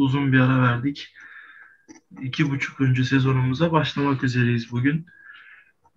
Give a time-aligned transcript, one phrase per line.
[0.00, 1.08] uzun bir ara verdik.
[2.22, 5.06] İki buçuk önce sezonumuza başlamak üzereyiz bugün.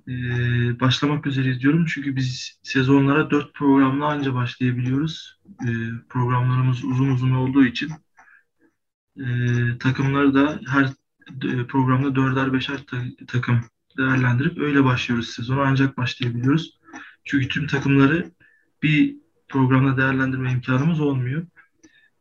[0.08, 5.40] Ee, başlamak üzereyiz diyorum çünkü biz sezonlara dört programla anca başlayabiliyoruz.
[5.64, 5.68] Ee,
[6.10, 7.92] programlarımız uzun uzun olduğu için
[9.18, 9.24] e,
[9.80, 10.84] takımları da her
[11.44, 13.62] e, programda dörder beşer ta- takım
[13.98, 16.80] değerlendirip öyle başlıyoruz sezona ancak başlayabiliyoruz.
[17.26, 18.32] Çünkü tüm takımları
[18.84, 19.16] bir
[19.48, 21.48] programda değerlendirme imkanımız olmuyor.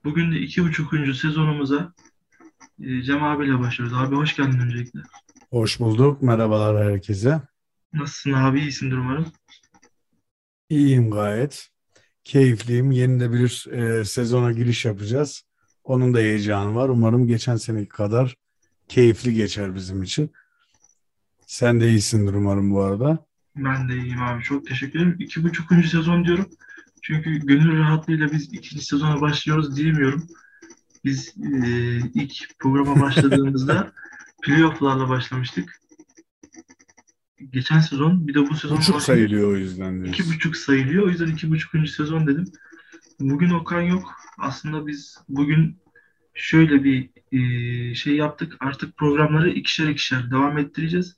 [0.04, 1.92] Bugün de iki buçukuncu sezonumuza
[2.80, 3.96] e, Cem abiyle başlıyoruz.
[3.98, 5.00] Abi hoş geldin öncelikle.
[5.50, 6.22] Hoş bulduk.
[6.22, 7.42] Merhabalar herkese.
[7.92, 8.60] Nasılsın abi?
[8.60, 9.26] İyisindir umarım.
[10.68, 11.68] İyiyim gayet.
[12.24, 12.90] Keyifliyim.
[12.90, 15.42] Yeni de bir e, sezona giriş yapacağız.
[15.84, 16.88] Onun da heyecanı var.
[16.88, 18.36] Umarım geçen seneki kadar
[18.88, 20.32] keyifli geçer bizim için.
[21.46, 23.26] Sen de iyisindir umarım bu arada.
[23.56, 24.42] Ben de iyiyim abi.
[24.42, 25.16] Çok teşekkür ederim.
[25.18, 26.46] İki buçukuncu sezon diyorum.
[27.02, 30.26] Çünkü gönül rahatlığıyla biz ikinci sezona başlıyoruz diyemiyorum.
[31.04, 33.92] Biz e, ilk programa başladığımızda
[34.42, 35.80] playoff'larla başlamıştık.
[37.50, 40.34] Geçen sezon bir de bu sezon Buçuk sayılıyor o yüzden İki diyorsun.
[40.34, 41.06] buçuk sayılıyor.
[41.06, 42.44] O yüzden iki buçukuncu sezon dedim.
[43.20, 44.14] Bugün Okan yok.
[44.38, 45.76] Aslında biz bugün
[46.34, 48.56] şöyle bir e, şey yaptık.
[48.60, 51.16] Artık programları ikişer ikişer devam ettireceğiz.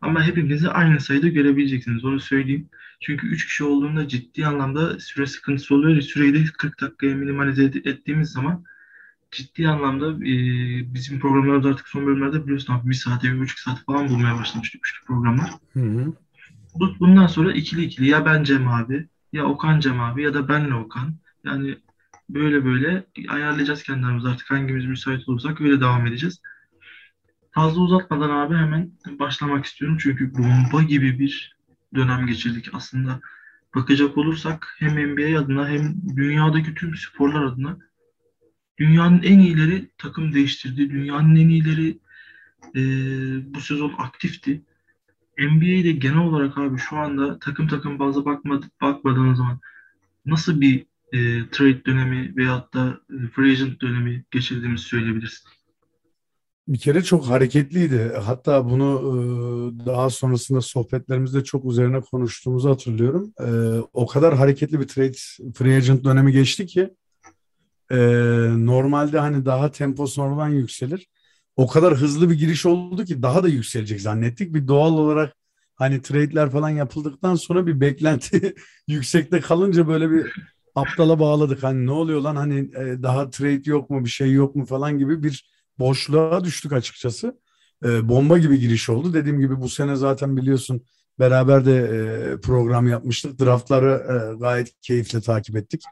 [0.00, 2.04] Ama hepimizi aynı sayıda görebileceksiniz.
[2.04, 2.68] Onu söyleyeyim.
[3.00, 6.00] Çünkü 3 kişi olduğunda ciddi anlamda süre sıkıntısı oluyor.
[6.00, 8.64] Süreyi de 40 dakikaya minimalize ettiğimiz zaman
[9.30, 13.84] ciddi anlamda e, bizim programlarımız artık son bölümlerde biliyorsun abi bir saate, bir buçuk saat
[13.84, 15.50] falan bulmaya başlamıştık üçlü programlar.
[15.76, 16.12] Hı hı.
[16.74, 20.48] Bu- Bundan sonra ikili ikili ya ben Cem abi ya Okan Cem abi ya da
[20.48, 21.14] benle Okan.
[21.44, 21.78] Yani
[22.30, 26.40] böyle böyle ayarlayacağız kendimizi artık hangimiz müsait olursak öyle devam edeceğiz.
[27.50, 29.98] Fazla uzatmadan abi hemen başlamak istiyorum.
[30.00, 31.57] Çünkü bomba gibi bir
[31.94, 33.20] dönem geçirdik aslında.
[33.74, 37.78] Bakacak olursak hem NBA adına hem dünyadaki tüm sporlar adına
[38.78, 40.90] dünyanın en iyileri takım değiştirdi.
[40.90, 41.98] Dünyanın en iyileri
[42.74, 42.80] e,
[43.54, 44.62] bu sezon aktifti.
[45.38, 49.60] NBA'de genel olarak abi şu anda takım takım bazı bakmadık, bakmadığınız zaman
[50.26, 55.50] nasıl bir e, trade dönemi veyahut da e, free agent dönemi geçirdiğimizi söyleyebilirsin.
[56.68, 58.12] Bir kere çok hareketliydi.
[58.24, 63.32] Hatta bunu e, daha sonrasında sohbetlerimizde çok üzerine konuştuğumuzu hatırlıyorum.
[63.40, 65.16] E, o kadar hareketli bir trade
[65.54, 66.90] free agent dönemi geçti ki
[67.90, 67.96] e,
[68.66, 71.08] normalde hani daha tempo sonradan yükselir.
[71.56, 74.54] O kadar hızlı bir giriş oldu ki daha da yükselecek zannettik.
[74.54, 75.36] Bir doğal olarak
[75.74, 78.54] hani trade'ler falan yapıldıktan sonra bir beklenti
[78.88, 80.32] yüksekte kalınca böyle bir
[80.74, 81.62] aptala bağladık.
[81.62, 85.22] Hani ne oluyor lan hani daha trade yok mu bir şey yok mu falan gibi
[85.22, 87.38] bir boşluğa düştük açıkçası.
[87.84, 89.14] E, bomba gibi giriş oldu.
[89.14, 90.82] Dediğim gibi bu sene zaten biliyorsun
[91.18, 93.40] beraber de e, program yapmıştık.
[93.40, 95.82] Draftları e, gayet keyifle takip ettik.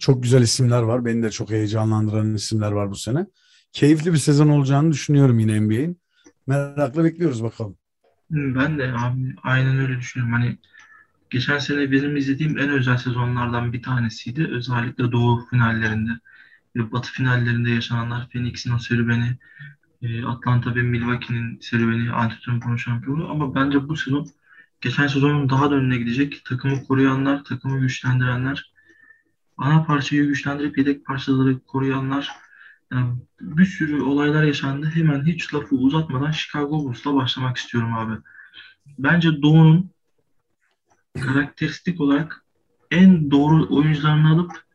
[0.00, 1.04] Çok güzel isimler var.
[1.04, 3.26] Beni de çok heyecanlandıran isimler var bu sene.
[3.72, 6.00] Keyifli bir sezon olacağını düşünüyorum yine NBA'in.
[6.46, 7.76] Merakla bekliyoruz bakalım.
[8.30, 10.34] Ben de abi aynen öyle düşünüyorum.
[10.34, 10.58] Hani
[11.30, 14.48] geçen sene benim izlediğim en özel sezonlardan bir tanesiydi.
[14.52, 16.10] Özellikle Doğu finallerinde
[16.92, 19.38] Batı finallerinde yaşananlar Phoenix'in o serüveni,
[20.02, 24.28] e, Atlanta ve Milwaukee'nin serüveni, Antetokounmpo şampiyonu ama bence bu sezon
[24.80, 26.44] geçen sezonun daha da önüne gidecek.
[26.44, 28.72] Takımı koruyanlar, takımı güçlendirenler,
[29.56, 32.30] ana parçayı güçlendirip yedek parçaları koruyanlar
[32.92, 34.90] yani bir sürü olaylar yaşandı.
[34.94, 38.16] Hemen hiç lafı uzatmadan Chicago Bulls'la başlamak istiyorum abi.
[38.98, 39.90] Bence Doğu'nun
[41.20, 42.44] karakteristik olarak
[42.90, 44.65] en doğru oyuncularını alıp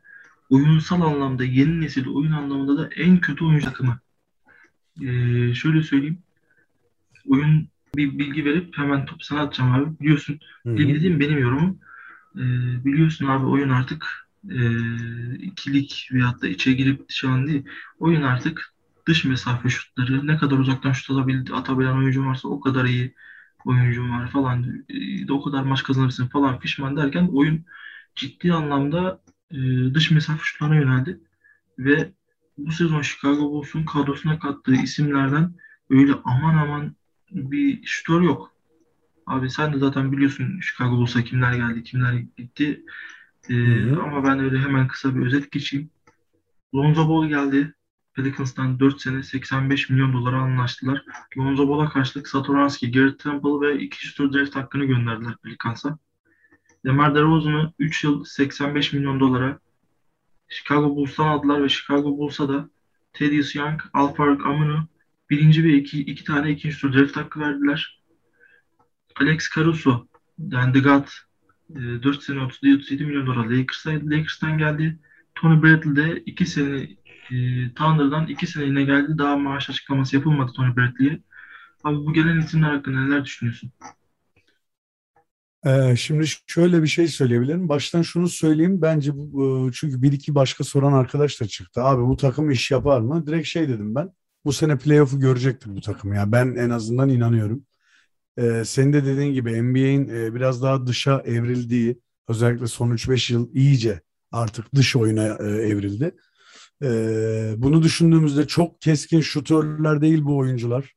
[0.51, 3.99] oyunsal anlamda yeni nesil oyun anlamında da en kötü oyuncu takımı.
[5.01, 6.17] Ee, şöyle söyleyeyim.
[7.27, 9.99] Oyun bir bilgi verip hemen topu sana atacağım abi.
[9.99, 10.77] Biliyorsun Hı hı.
[10.77, 11.79] bilgi dediğim benim yorumum.
[12.35, 12.41] Ee,
[12.85, 14.57] biliyorsun abi oyun artık e,
[15.35, 17.65] ikilik veyahut da içe girip dışarı değil.
[17.99, 18.73] Oyun artık
[19.07, 23.13] dış mesafe şutları ne kadar uzaktan şut alabil, atabilen oyuncun varsa o kadar iyi
[23.65, 24.85] oyuncun var falan.
[24.89, 27.65] E, o kadar maç kazanırsın falan fişman derken oyun
[28.15, 31.19] ciddi anlamda e, dış mesafe şutlarına yöneldi.
[31.79, 32.11] Ve
[32.57, 35.55] bu sezon Chicago Bulls'un kadrosuna kattığı isimlerden
[35.89, 36.95] öyle aman aman
[37.31, 38.51] bir şutör yok.
[39.25, 42.85] Abi sen de zaten biliyorsun Chicago Bulls'a kimler geldi, kimler gitti.
[43.49, 45.89] Ee, ama ben öyle hemen kısa bir özet geçeyim.
[46.75, 47.73] Lonzo Ball geldi.
[48.13, 51.05] Pelicans'tan 4 sene 85 milyon dolara anlaştılar.
[51.37, 55.97] Lonzo Ball'a karşılık Satoranski, Garrett Temple ve 2 şutör draft hakkını gönderdiler Pelicans'a.
[56.85, 59.59] DeMar DeRozan'ı 3 yıl 85 milyon dolara
[60.49, 62.69] Chicago Bulls'tan aldılar ve Chicago Bulls'a da
[63.13, 64.87] Thaddeus Young, Alperen Aminu
[65.29, 68.01] birinci ve iki, iki tane ikinci tur draft hakkı verdiler.
[69.15, 70.07] Alex Caruso,
[70.39, 71.07] yani The God,
[71.69, 74.99] e, 4 sene 37 milyon dolar Lakers'a, Lakers'tan geldi.
[75.35, 76.87] Tony Bradley de 2 sene
[77.31, 77.37] e,
[77.73, 79.17] Thunder'dan iki seneliğine geldi.
[79.17, 81.21] Daha maaş açıklaması yapılmadı Tony Bradley'e.
[81.83, 83.71] Abi bu gelen isimler hakkında neler düşünüyorsun?
[85.65, 87.69] Ee, şimdi şöyle bir şey söyleyebilirim.
[87.69, 88.81] Baştan şunu söyleyeyim.
[88.81, 91.83] Bence bu, e, çünkü bir iki başka soran arkadaş da çıktı.
[91.83, 93.27] Abi bu takım iş yapar mı?
[93.27, 94.09] Direkt şey dedim ben.
[94.45, 96.31] Bu sene playoff'u görecektir bu takım ya.
[96.31, 97.65] Ben en azından inanıyorum.
[98.37, 103.49] Ee, senin de dediğin gibi NBA'in e, biraz daha dışa evrildiği, özellikle son 3-5 yıl
[103.53, 106.15] iyice artık dış oyuna e, evrildi.
[106.83, 110.95] Ee, bunu düşündüğümüzde çok keskin şutörler değil bu oyuncular.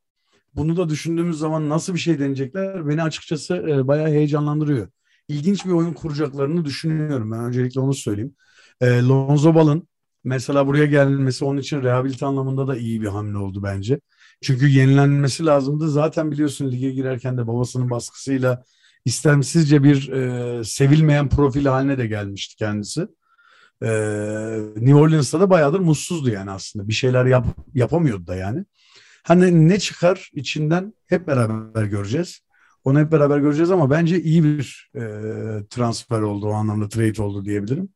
[0.54, 4.88] Bunu da düşündüğümüz zaman nasıl bir şey deneyecekler beni açıkçası e, bayağı heyecanlandırıyor.
[5.28, 7.32] İlginç bir oyun kuracaklarını düşünüyorum.
[7.32, 8.34] Ben öncelikle onu söyleyeyim.
[8.80, 9.88] E, Lonzo Ball'ın
[10.24, 14.00] mesela buraya gelmesi onun için rehabilite anlamında da iyi bir hamle oldu bence.
[14.42, 15.88] Çünkü yenilenmesi lazımdı.
[15.90, 18.64] Zaten biliyorsun lige girerken de babasının baskısıyla
[19.04, 23.06] istemsizce bir e, sevilmeyen profil haline de gelmişti kendisi.
[23.82, 23.88] E,
[24.76, 26.88] New Orleans'ta da bayağıdır mutsuzdu yani aslında.
[26.88, 28.64] Bir şeyler yap, yapamıyordu da yani.
[29.24, 32.40] Hani ne çıkar içinden hep beraber göreceğiz.
[32.84, 35.00] Onu hep beraber göreceğiz ama bence iyi bir e,
[35.70, 37.88] transfer oldu o anlamda trade oldu diyebilirim.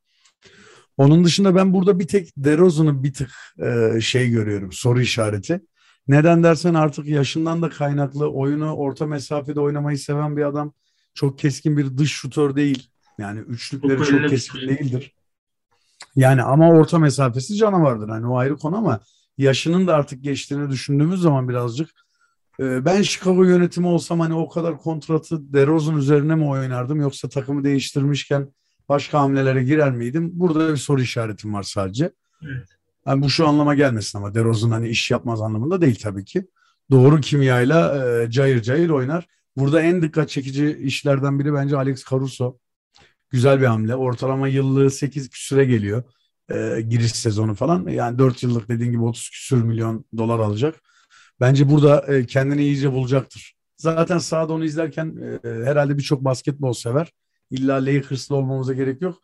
[0.97, 5.61] Onun dışında ben burada bir tek DeRozan'ı bir tık e, şey görüyorum soru işareti.
[6.07, 10.73] Neden dersen artık yaşından da kaynaklı oyunu orta mesafede oynamayı seven bir adam.
[11.13, 12.89] Çok keskin bir dış şutör değil.
[13.17, 15.13] Yani üçlükleri çok keskin değildir.
[16.15, 18.09] Yani ama orta mesafesi canavardır.
[18.09, 18.99] Hani o ayrı konu ama
[19.39, 21.89] yaşının da artık geçtiğini düşündüğümüz zaman birazcık
[22.59, 27.63] e, ben Chicago yönetimi olsam hani o kadar kontratı DeRozan üzerine mi oynardım yoksa takımı
[27.63, 28.53] değiştirmişken
[28.89, 30.29] başka hamlelere girer miydim?
[30.33, 32.11] Burada bir soru işaretim var sadece.
[32.43, 32.67] Evet.
[33.05, 36.47] Yani bu şu anlama gelmesin ama DeRozan hani iş yapmaz anlamında değil tabii ki.
[36.91, 39.27] Doğru kimyayla e, cayır cayır oynar.
[39.57, 42.57] Burada en dikkat çekici işlerden biri bence Alex Caruso.
[43.29, 43.95] Güzel bir hamle.
[43.95, 46.03] Ortalama yıllığı 8 küsüre geliyor
[46.51, 47.87] e, giriş sezonu falan.
[47.87, 50.75] Yani 4 yıllık dediğin gibi 30 küsür milyon dolar alacak.
[51.39, 53.55] Bence burada e, kendini iyice bulacaktır.
[53.77, 57.11] Zaten sahada onu izlerken e, herhalde birçok basketbol sever.
[57.51, 59.17] İlla Lakers'lı olmamıza gerek yok.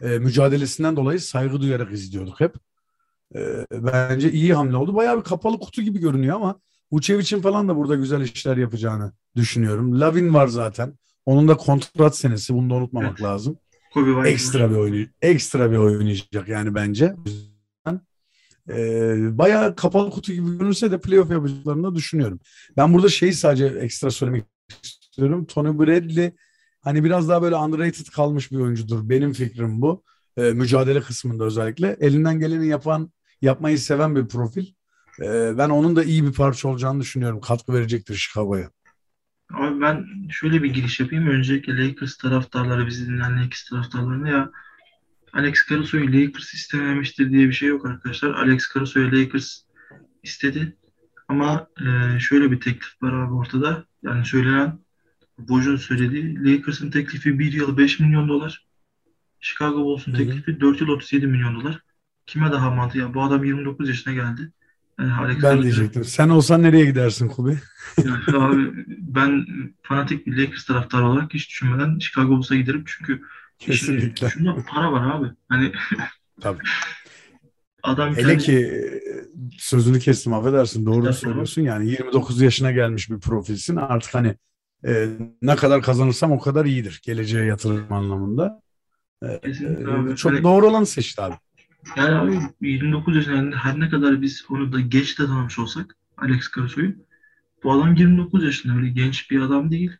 [0.00, 2.54] E, mücadelesinden dolayı saygı duyarak izliyorduk hep.
[3.34, 4.94] E, bence iyi hamle oldu.
[4.94, 6.60] Bayağı bir kapalı kutu gibi görünüyor ama
[6.92, 10.00] Vucevic'in falan da burada güzel işler yapacağını düşünüyorum.
[10.00, 10.98] Lavin var zaten.
[11.26, 12.54] Onun da kontrat senesi.
[12.54, 13.58] Bunu da unutmamak lazım.
[13.96, 17.14] Kobe ekstra bir oyun ekstra bir oynayacak yani bence.
[18.70, 22.40] Ee, bayağı kapalı kutu gibi görünse de playoff yapacaklarını düşünüyorum.
[22.76, 24.44] Ben burada şeyi sadece ekstra söylemek
[24.82, 25.44] istiyorum.
[25.44, 26.32] Tony Bradley
[26.80, 29.08] hani biraz daha böyle underrated kalmış bir oyuncudur.
[29.08, 30.02] Benim fikrim bu.
[30.36, 31.96] Ee, mücadele kısmında özellikle.
[32.00, 33.12] Elinden geleni yapan,
[33.42, 34.66] yapmayı seven bir profil.
[35.22, 37.40] Ee, ben onun da iyi bir parça olacağını düşünüyorum.
[37.40, 38.70] Katkı verecektir Chicago'ya.
[39.54, 41.28] Abi ben şöyle bir giriş yapayım.
[41.28, 44.50] Öncelikle Lakers taraftarları, bizi dinleyen Lakers taraftarlarına ya
[45.32, 48.30] Alex Caruso'yu Lakers istememiştir diye bir şey yok arkadaşlar.
[48.30, 49.62] Alex Caruso'yu Lakers
[50.22, 50.76] istedi.
[51.28, 53.84] Ama e, şöyle bir teklif var abi ortada.
[54.02, 54.78] Yani söylenen
[55.38, 58.66] Boj'un söylediği Lakers'ın teklifi 1 yıl 5 milyon dolar.
[59.40, 61.80] Chicago Bulls'un teklifi 4 yıl 37 milyon dolar.
[62.26, 63.00] Kime daha mantıklı?
[63.00, 64.52] Ya bu adam 29 yaşına geldi.
[64.98, 66.04] Yani Alex ben diyecektim.
[66.04, 67.58] Sen olsan nereye gidersin Kubi?
[68.04, 69.46] Yani abi ben
[69.82, 73.22] fanatik bir Lakers taraftarı olarak hiç düşünmeden Chicago Bulls'a giderim çünkü
[73.58, 74.28] Kesinlikle.
[74.28, 75.26] Şunda para var abi.
[75.48, 75.72] Hani
[76.40, 76.58] Tabii.
[77.82, 78.38] Adam Hele kendi...
[78.38, 78.84] ki
[79.58, 84.36] sözünü kestim affedersin doğru söylüyorsun yani 29 yaşına gelmiş bir profilsin artık hani
[84.86, 85.08] e,
[85.42, 88.62] ne kadar kazanırsam o kadar iyidir geleceğe yatırım anlamında.
[89.22, 91.34] E, e, çok hani, doğru olanı seçti abi.
[91.96, 96.50] Yani abi 29 yaşında her ne kadar biz onu da geç de tanımış olsak Alex
[96.56, 96.94] Caruso'yu
[97.62, 99.92] bu adam 29 yaşında öyle genç bir adam değil.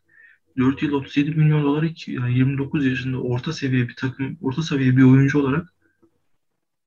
[0.57, 5.03] 4 yıl 37 milyon dolar yani 29 yaşında orta seviye bir takım, orta seviye bir
[5.03, 5.73] oyuncu olarak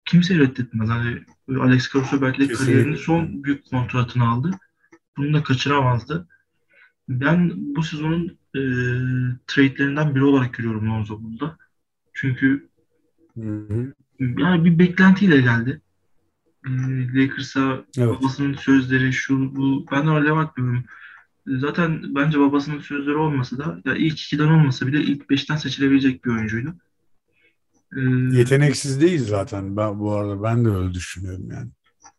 [0.04, 0.88] kimse reddetmez.
[0.88, 1.25] Hani
[1.61, 2.64] Alex Caruso belki de Kesinlikle.
[2.64, 4.50] kariyerinin son büyük kontratını aldı.
[5.16, 6.28] Bunu da kaçıramazdı.
[7.09, 8.61] Ben bu sezonun e,
[9.47, 11.57] trade'lerinden biri olarak görüyorum Lonzo bunda.
[12.12, 12.69] Çünkü
[13.35, 13.92] hı hı.
[14.21, 15.81] Yani bir beklentiyle geldi.
[16.67, 16.71] E,
[17.15, 18.09] Lakers'a evet.
[18.09, 20.85] babasının sözleri şu bu ben öyle bakmıyorum.
[21.47, 26.31] Zaten bence babasının sözleri olmasa da ya ilk ikiden olmasa bile ilk beşten seçilebilecek bir
[26.31, 26.75] oyuncuydu.
[27.97, 28.00] Ee,
[28.37, 31.71] Yeteneksiz değil zaten ben, bu arada ben de öyle düşünüyorum yani.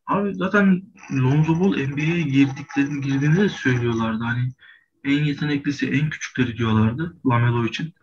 [0.08, 4.24] Abi zaten Lonzo Ball NBA'ye girdiklerini girdiğini de söylüyorlardı.
[4.24, 4.52] Hani
[5.04, 7.94] en yeteneklisi en küçükleri diyorlardı Lamelo için.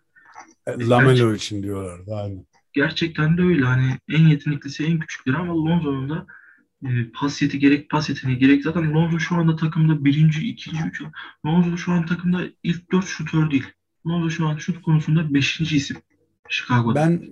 [0.66, 2.44] E, Lamelo için diyorlardı aynı.
[2.78, 3.64] Gerçekten de öyle.
[3.64, 6.26] Hani en yeteneklisi en küçükleri ama Lonzo'nun da
[6.84, 11.02] e, pas yeti gerek pas yeteneği gerek zaten Lonzo şu anda takımda birinci, ikinci, üç.
[11.46, 13.66] Lonzo şu an takımda ilk dört şutör değil.
[14.06, 15.96] Lonzo şu an şut konusunda beşinci isim
[16.48, 16.94] Chicago'da.
[16.94, 17.22] Ben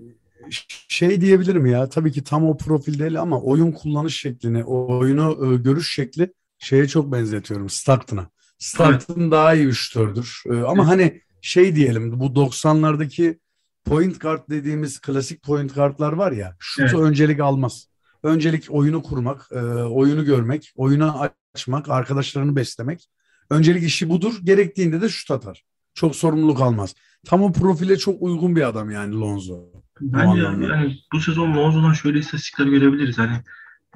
[0.89, 5.57] şey diyebilirim ya tabii ki tam o profil değil ama oyun kullanış şeklini, oyunu e,
[5.57, 8.31] görüş şekli şeye çok benzetiyorum Stockton'a.
[8.59, 10.43] Stockton daha iyi üçtördür.
[10.47, 10.93] E, ama Evet.
[10.93, 13.39] hani şey diyelim bu 90'lardaki
[13.87, 16.95] point guard dediğimiz klasik point guardlar var ya şutu Evet.
[16.95, 17.89] öncelik almaz.
[18.23, 23.09] Öncelik oyunu kurmak, e, oyunu görmek, oyunu açmak, arkadaşlarını beslemek.
[23.51, 24.35] Öncelik işi budur.
[24.45, 25.65] Gerektiğinde de şut atar.
[25.95, 26.95] Çok sorumluluk almaz.
[27.27, 29.65] Tam o profile çok uygun bir adam yani Lonzo.
[30.01, 30.77] Bence anlamda.
[30.77, 33.19] yani bu sezon Lonzo'dan şöyle istatistikler görebiliriz.
[33.19, 33.37] Hani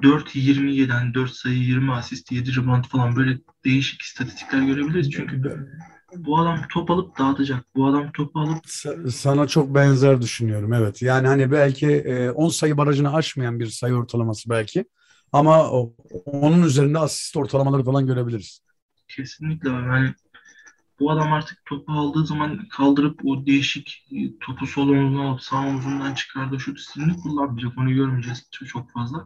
[0.03, 5.11] 4-27'den 4 sayı 20 asist 7 rebound falan böyle değişik istatistikler görebiliriz.
[5.11, 5.43] Çünkü
[6.15, 7.65] bu adam top alıp dağıtacak.
[7.75, 11.01] Bu adam topu alıp Sa- Sana çok benzer düşünüyorum evet.
[11.01, 14.85] Yani hani belki e, 10 sayı barajını aşmayan bir sayı ortalaması belki.
[15.31, 15.69] Ama
[16.25, 18.61] onun üzerinde asist ortalamaları falan görebiliriz.
[19.07, 19.69] kesinlikle.
[19.69, 20.13] Yani
[20.99, 25.61] bu adam artık topu aldığı zaman kaldırıp o değişik e, topu sol omzuna alıp sağ
[25.67, 27.77] omzundan çıkardığı şut stilini kullanmayacak.
[27.77, 29.25] Onu görmeyeceğiz çok, çok fazla.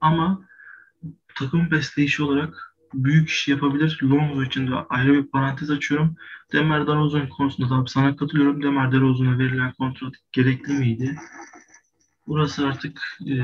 [0.00, 0.40] Ama
[1.34, 4.00] takım besleyişi olarak büyük iş yapabilir.
[4.02, 6.16] Lonzo için de ayrı bir parantez açıyorum.
[6.52, 8.62] Demar DeRozan konusunda tabii sana katılıyorum.
[8.62, 11.16] Demar DeRozan'a verilen kontrat gerekli miydi?
[12.26, 13.40] Burası artık e,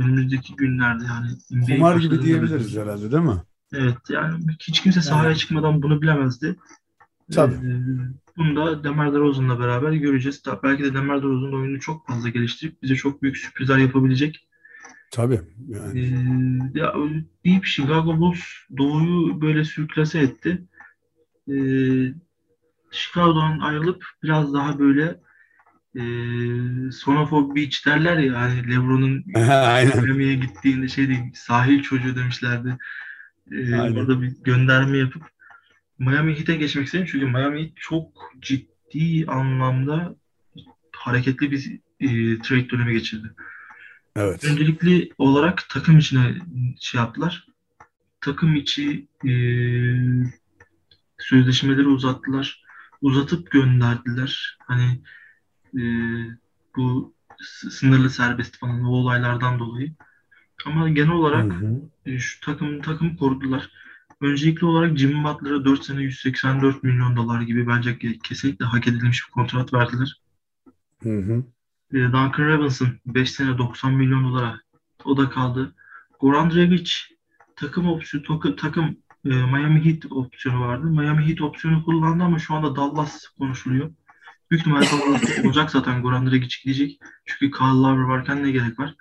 [0.00, 3.42] önümüzdeki günlerde yani Kumar gibi diyebiliriz herhalde değil mi?
[3.74, 5.38] Evet yani hiç kimse sahaya Yani.
[5.38, 6.56] çıkmadan bunu bilemezdi.
[7.32, 7.54] Tabii.
[7.54, 7.80] Ee,
[8.36, 10.42] bunu da Demar DeRozan'la beraber göreceğiz.
[10.62, 14.48] Belki de Demar DeRozan oyununu çok fazla geliştirip bize çok büyük sürprizler yapabilecek.
[15.14, 15.40] Tabii.
[15.68, 16.00] Yani.
[16.00, 16.94] Ee, ya,
[17.44, 18.40] bir Chicago Bulls
[18.76, 20.64] Doğu'yu böyle sürklase etti.
[21.48, 21.54] Ee,
[22.90, 25.20] Chicago'dan ayrılıp biraz daha böyle
[25.94, 26.02] e,
[26.90, 29.24] Son of a Beach derler ya hani LeBron'un.
[30.04, 32.78] Miami'ye gittiğinde şey değil, sahil çocuğu demişlerdi.
[33.52, 33.96] Ee, Aynen.
[33.96, 35.22] orada bir gönderme yapıp
[35.98, 40.16] Miami Heat'e geçmek istedim çünkü Miami Heat çok ciddi anlamda
[40.92, 43.34] hareketli bir e, trade dönemi geçirdi.
[44.16, 44.42] Evet.
[44.42, 46.36] Öncelikli olarak takım içine
[46.80, 47.46] şey yaptılar.
[48.22, 49.30] Takım içi e,
[51.18, 52.64] sözleşmeleri uzattılar.
[53.02, 54.58] Uzatıp gönderdiler.
[54.66, 55.02] Hani
[55.76, 55.82] e,
[56.76, 57.14] bu
[57.70, 59.94] sınırlı serbest falan o olaylardan dolayı.
[60.66, 61.90] Ama genel Hı olarak hı.
[62.06, 63.70] e, şu takım takım korudular.
[64.22, 69.28] Öncelikli olarak Jimmy Butler'a 4 sene 184 milyon dolar gibi bence ke- kesinlikle hak edilmiş
[69.28, 70.20] bir kontrat verdiler.
[71.02, 71.44] Hı hı.
[71.94, 74.60] E, Duncan Robinson 5 sene 90 milyon dolara
[75.04, 75.74] o da kaldı.
[76.20, 76.92] Goran Dragic
[77.56, 78.84] takım opsiyonu takı- takım
[79.24, 80.86] e, Miami Heat opsiyonu vardı.
[80.86, 83.90] Miami Heat opsiyonu kullandı ama şu anda Dallas konuşuluyor.
[84.50, 87.00] Büyük ihtimalle Dallas olacak zaten Goran Dragic gidecek.
[87.24, 88.94] Çünkü Kyle Lowry varken ne gerek var?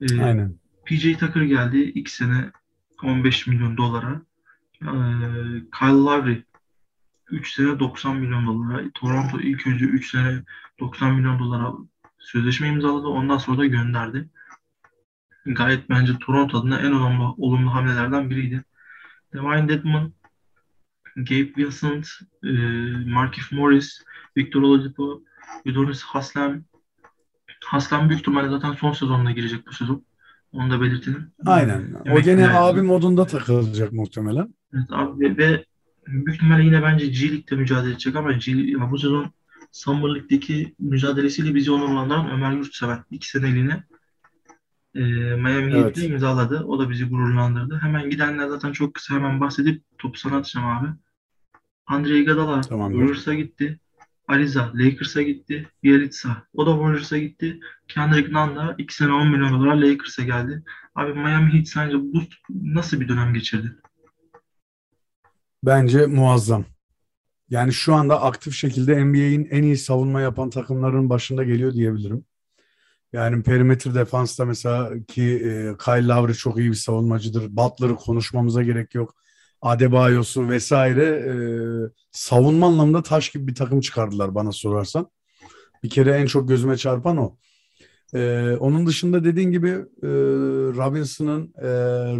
[0.00, 0.54] E, Aynen.
[0.86, 2.50] PJ Tucker geldi 2 sene
[3.02, 4.22] 15 milyon dolara.
[4.82, 4.86] Ee,
[5.78, 6.42] Kyle Lowry
[7.30, 8.82] 3 sene 90 milyon dolara.
[8.94, 10.42] Toronto ilk önce 3 sene
[10.80, 11.72] 90 milyon dolara
[12.18, 13.06] sözleşme imzaladı.
[13.06, 14.28] Ondan sonra da gönderdi.
[15.46, 18.64] Gayet bence Toronto adına en olumlu, olumlu hamlelerden biriydi.
[19.34, 20.12] Devine Dedmon,
[21.16, 22.08] Gabe Vincent,
[22.44, 22.48] e,
[23.06, 24.02] Markieff Morris,
[24.36, 25.22] Victor Oladipo,
[25.66, 26.64] Udonis Haslem.
[27.64, 30.04] Haslem büyük ihtimalle zaten son sezonuna girecek bu sezon.
[30.52, 31.32] Onu da belirtelim.
[31.46, 31.94] Aynen.
[31.94, 32.56] O Emekli gene yani.
[32.56, 34.54] abi modunda takılacak muhtemelen.
[34.74, 35.64] Evet abi ve, ve
[36.12, 39.32] büyük ihtimalle yine bence G League'de mücadele edecek ama G, ya bu sezon
[39.72, 43.84] Summer League'deki mücadelesiyle bizi onurlandıran Ömer Yurtseven iki seneliğine
[44.94, 45.00] e,
[45.36, 45.74] Miami Evet.
[45.74, 46.64] Heat'le imzaladı.
[46.64, 47.78] O da bizi gururlandırdı.
[47.82, 50.88] Hemen gidenler zaten çok kısa hemen bahsedip topu sana atacağım abi.
[51.86, 52.62] Andre Iguodala.
[52.62, 53.80] Warriors'a gitti.
[54.28, 55.68] Ariza Lakers'a gitti.
[55.82, 57.60] Bielitsa o da Warriors'a gitti.
[57.88, 60.62] Kendrick Nunn da 2 sene 10 milyon dolar Lakers'a geldi.
[60.94, 63.76] Abi Miami Heat sence bu nasıl bir dönem geçirdi?
[65.62, 66.64] Bence muazzam.
[67.50, 72.24] Yani şu anda aktif şekilde NBA'in en iyi savunma yapan takımların başında geliyor diyebilirim.
[73.12, 77.56] Yani perimetre defansta mesela ki e, Kyle Lowry çok iyi bir savunmacıdır.
[77.56, 79.14] Butler'ı konuşmamıza gerek yok.
[79.62, 81.34] Adebayo'su vesaire e,
[82.12, 85.10] savunma anlamında taş gibi bir takım çıkardılar bana sorarsan.
[85.82, 87.36] Bir kere en çok gözüme çarpan o.
[88.14, 89.68] E, onun dışında dediğin gibi
[90.02, 90.08] e,
[90.76, 91.68] Robinson'ın e,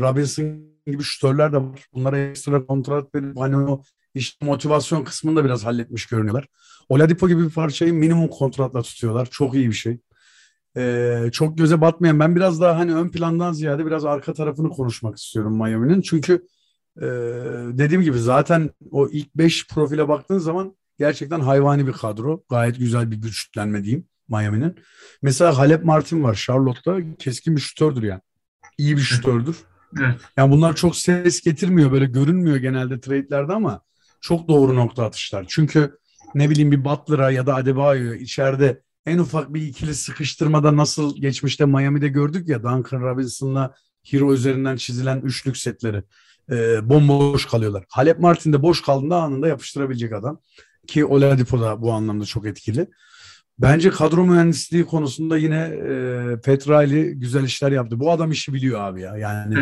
[0.01, 1.87] Robinson gibi şütörler de var.
[1.95, 3.83] Bunlara ekstra kontrat verip hani o
[4.15, 6.47] işte motivasyon kısmını da biraz halletmiş görünüyorlar.
[6.89, 9.29] Oladipo gibi bir parçayı minimum kontratla tutuyorlar.
[9.31, 9.99] Çok iyi bir şey.
[10.77, 15.19] Ee, çok göze batmayan ben biraz daha hani ön plandan ziyade biraz arka tarafını konuşmak
[15.19, 16.01] istiyorum Miami'nin.
[16.01, 16.47] Çünkü
[16.97, 17.07] e,
[17.73, 22.43] dediğim gibi zaten o ilk 5 profile baktığın zaman gerçekten hayvani bir kadro.
[22.51, 24.75] Gayet güzel bir güçlenme diyeyim Miami'nin.
[25.23, 27.17] Mesela Halep Martin var Charlotte'da.
[27.19, 28.21] Keskin bir şutördür yani.
[28.79, 29.57] İyi bir şutördür.
[29.97, 30.21] Evet.
[30.37, 33.81] Yani bunlar çok ses getirmiyor böyle görünmüyor genelde trade'lerde ama
[34.21, 35.45] çok doğru nokta atışlar.
[35.49, 35.99] Çünkü
[36.35, 41.65] ne bileyim bir Butler'a ya da Adebayo'ya içeride en ufak bir ikili sıkıştırmada nasıl geçmişte
[41.65, 46.03] Miami'de gördük ya Duncan Robinson'la Hero üzerinden çizilen üçlük setleri
[46.51, 47.85] e, bomboş kalıyorlar.
[47.89, 50.41] Halep Martin de boş kaldığında anında yapıştırabilecek adam.
[50.87, 52.89] Ki Oladipo da bu anlamda çok etkili.
[53.59, 58.01] Bence kadro mühendisliği konusunda yine e, Petrali güzel işler yaptı.
[58.01, 59.17] Bu adam işi biliyor abi ya.
[59.17, 59.59] Yani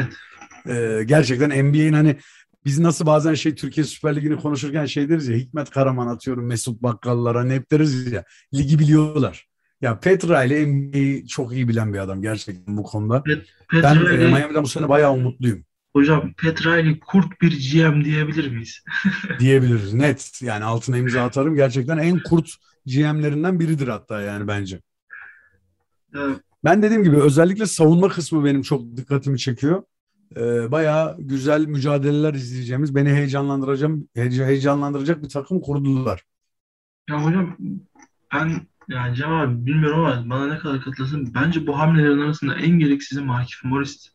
[0.68, 2.16] e, gerçekten NBA'in hani
[2.64, 6.82] biz nasıl bazen şey Türkiye Süper Ligi'ni konuşurken şey deriz ya Hikmet Karaman atıyorum Mesut
[6.82, 8.24] Bakkallara ne hep deriz ya
[8.54, 9.46] ligi biliyorlar.
[9.80, 13.22] Ya Petra ile NBA'yi çok iyi bilen bir adam gerçekten bu konuda.
[13.22, 15.64] Pet, ben e, Miami'den bu sene bayağı umutluyum.
[15.92, 18.84] Hocam Petrali kurt bir GM diyebilir miyiz?
[19.38, 20.42] Diyebiliriz net.
[20.42, 21.54] Yani altına imza atarım.
[21.54, 22.50] Gerçekten en kurt
[22.86, 24.80] GM'lerinden biridir hatta yani bence.
[26.14, 26.40] Evet.
[26.64, 29.82] Ben dediğim gibi özellikle savunma kısmı benim çok dikkatimi çekiyor.
[30.36, 36.22] Ee, bayağı güzel mücadeleler izleyeceğimiz, beni heyecanlandıracağım, heyecanlandıracak bir takım kurdular.
[37.10, 37.56] Ya hocam
[38.34, 41.34] ben yani Cem abi bilmiyorum ama bana ne kadar katılırsın.
[41.34, 44.08] Bence bu hamlelerin arasında en gereksizi Markif Morris.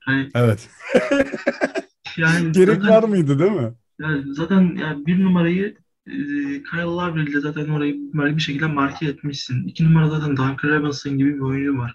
[0.00, 0.70] Hani, evet.
[2.16, 3.72] yani Gerek zaten, var mıydı değil mi?
[4.00, 5.76] Yani zaten yani bir numarayı
[6.10, 7.94] e, Kyle Lowry ile zaten orayı
[8.36, 9.68] bir şekilde marke etmişsin.
[9.68, 11.94] İki numarada zaten Duncan Robinson gibi bir oyuncu var.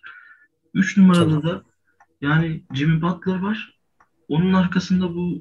[0.74, 1.44] Üç numarada tamam.
[1.44, 1.64] da
[2.22, 3.80] yani Jimmy Butler var.
[4.28, 5.40] Onun arkasında bu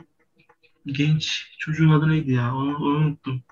[0.87, 2.55] genç çocuğun adı neydi ya?
[2.55, 3.43] Onu, onu unuttum.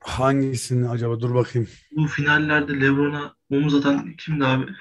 [0.00, 1.20] Hangisini acaba?
[1.20, 1.68] Dur bakayım.
[1.96, 4.66] Bu finallerde LeBron'a omuz atan kimdi abi?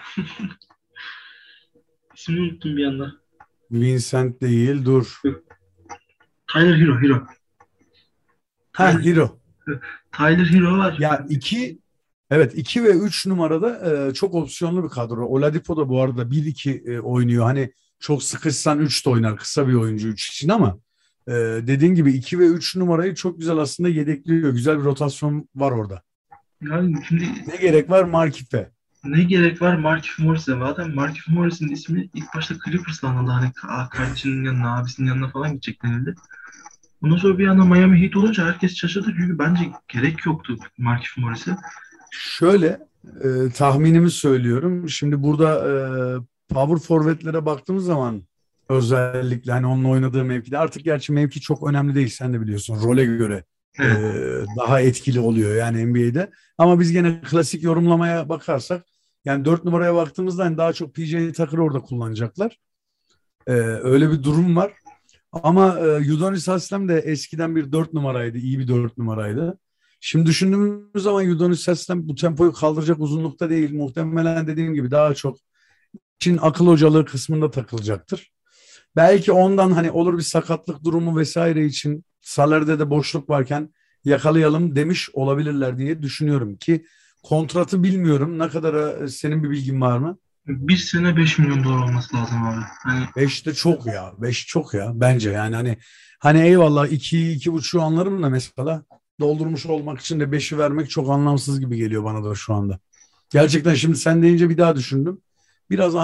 [2.16, 3.12] İsmini unuttum bir anda.
[3.72, 4.86] Vincent değil.
[4.86, 5.22] Dur.
[6.54, 7.02] Tyler Hero.
[7.02, 7.28] Hero.
[8.72, 9.40] Ha Hero.
[10.12, 10.98] Tyler Hero var.
[11.00, 11.80] Ya iki
[12.32, 15.26] Evet 2 ve 3 numarada e, çok opsiyonlu bir kadro.
[15.26, 17.46] Oladipo da bu arada 1-2 e, oynuyor.
[17.46, 19.38] Hani çok sıkışsan 3 de oynar.
[19.38, 20.78] Kısa bir oyuncu 3 için ama
[21.28, 21.32] e,
[21.68, 24.52] dediğin gibi 2 ve 3 numarayı çok güzel aslında yedekliyor.
[24.52, 26.02] Güzel bir rotasyon var orada.
[26.62, 28.72] Yani şimdi ne gerek var Markif'e?
[29.04, 30.52] Ne gerek var Markif Morris'e?
[30.60, 33.32] Zaten Markif Morris'in ismi ilk başta Clippers'la anıldı.
[33.32, 33.52] Hani
[33.90, 36.16] kardeşinin yanına, abisinin yanına falan gidecek denildi.
[37.03, 39.14] Ondan sonra bir anda Miami Heat olunca herkes şaşırdı.
[39.18, 41.58] Çünkü bence gerek yoktu Markif Morris'e.
[42.12, 42.79] Şöyle
[43.24, 44.90] e, tahminimi söylüyorum.
[44.90, 45.74] Şimdi burada e,
[46.53, 48.24] power forvetlere baktığımız zaman
[48.70, 53.05] özellikle hani onun oynadığı mevkide artık gerçi mevki çok önemli değil sen de biliyorsun role
[53.05, 53.44] göre
[53.79, 53.86] e,
[54.58, 56.31] daha etkili oluyor yani NBA'de.
[56.58, 58.86] Ama biz gene klasik yorumlamaya bakarsak
[59.25, 62.60] yani dört numaraya baktığımızda hani daha çok PJ Tucker'ı orada kullanacaklar.
[63.48, 64.74] E, öyle bir durum var.
[65.44, 68.38] Ama e, Udonis Haslem de eskiden bir dört numaraydı.
[68.38, 69.60] iyi bir dört numaraydı.
[70.02, 73.74] Şimdi düşündüğümüz zaman Udonis Haslem bu tempoyu kaldıracak uzunlukta değil.
[73.74, 75.38] Muhtemelen dediğim gibi daha çok
[76.20, 78.32] için akıl hocalığı kısmında takılacaktır.
[78.96, 85.10] Belki ondan hani olur bir sakatlık durumu vesaire için salerde de boşluk varken yakalayalım demiş
[85.14, 86.86] olabilirler diye düşünüyorum ki
[87.24, 88.40] kontratı bilmiyorum.
[88.40, 90.18] Ne kadar e, senin bir bilgin var mı?
[90.48, 92.62] Bir sene 5 milyon dolar olması lazım abi.
[92.84, 93.05] Hani...
[93.16, 94.14] 5 de çok ya.
[94.18, 95.77] 5 çok ya bence yani hani
[96.20, 98.84] hani eyvallah 2 iki, 2,5'u anlarım da mesela
[99.20, 102.79] doldurmuş olmak için de 5'i vermek çok anlamsız gibi geliyor bana da şu anda.
[103.29, 105.22] Gerçekten şimdi sen deyince bir daha düşündüm.
[105.70, 105.96] Biraz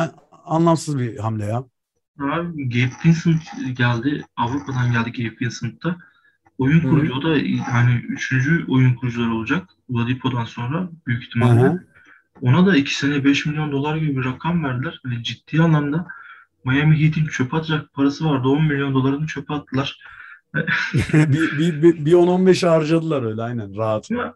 [0.46, 1.64] anlamsız bir hamle ya.
[2.20, 3.42] Abi Gabe Vincent
[3.78, 4.26] geldi.
[4.38, 5.98] Avrupa'dan geldi Gabe Vincent'ta.
[6.58, 7.14] Oyun kurucu.
[7.14, 9.70] O da yani üçüncü oyun kurucuları olacak.
[9.90, 11.62] Oladipo'dan sonra büyük ihtimalle.
[11.62, 11.91] Hı.
[12.42, 15.02] Ona da 2 sene 5 milyon dolar gibi bir rakam verdiler.
[15.06, 16.08] Ve ciddi anlamda
[16.66, 18.48] Miami Heat'in çöpe atacak parası vardı.
[18.48, 20.00] 10 milyon dolarını çöpe attılar.
[21.14, 24.12] bir, bir, bir, bir 10-15 harcadılar öyle aynen rahat.
[24.12, 24.34] Ama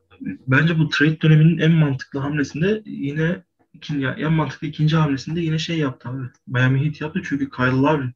[0.48, 5.78] bence bu trade döneminin en mantıklı hamlesinde yine ikinci, en mantıklı ikinci hamlesinde yine şey
[5.78, 6.24] yaptı abi.
[6.48, 8.08] Miami Heat yaptı çünkü Kyle Lowry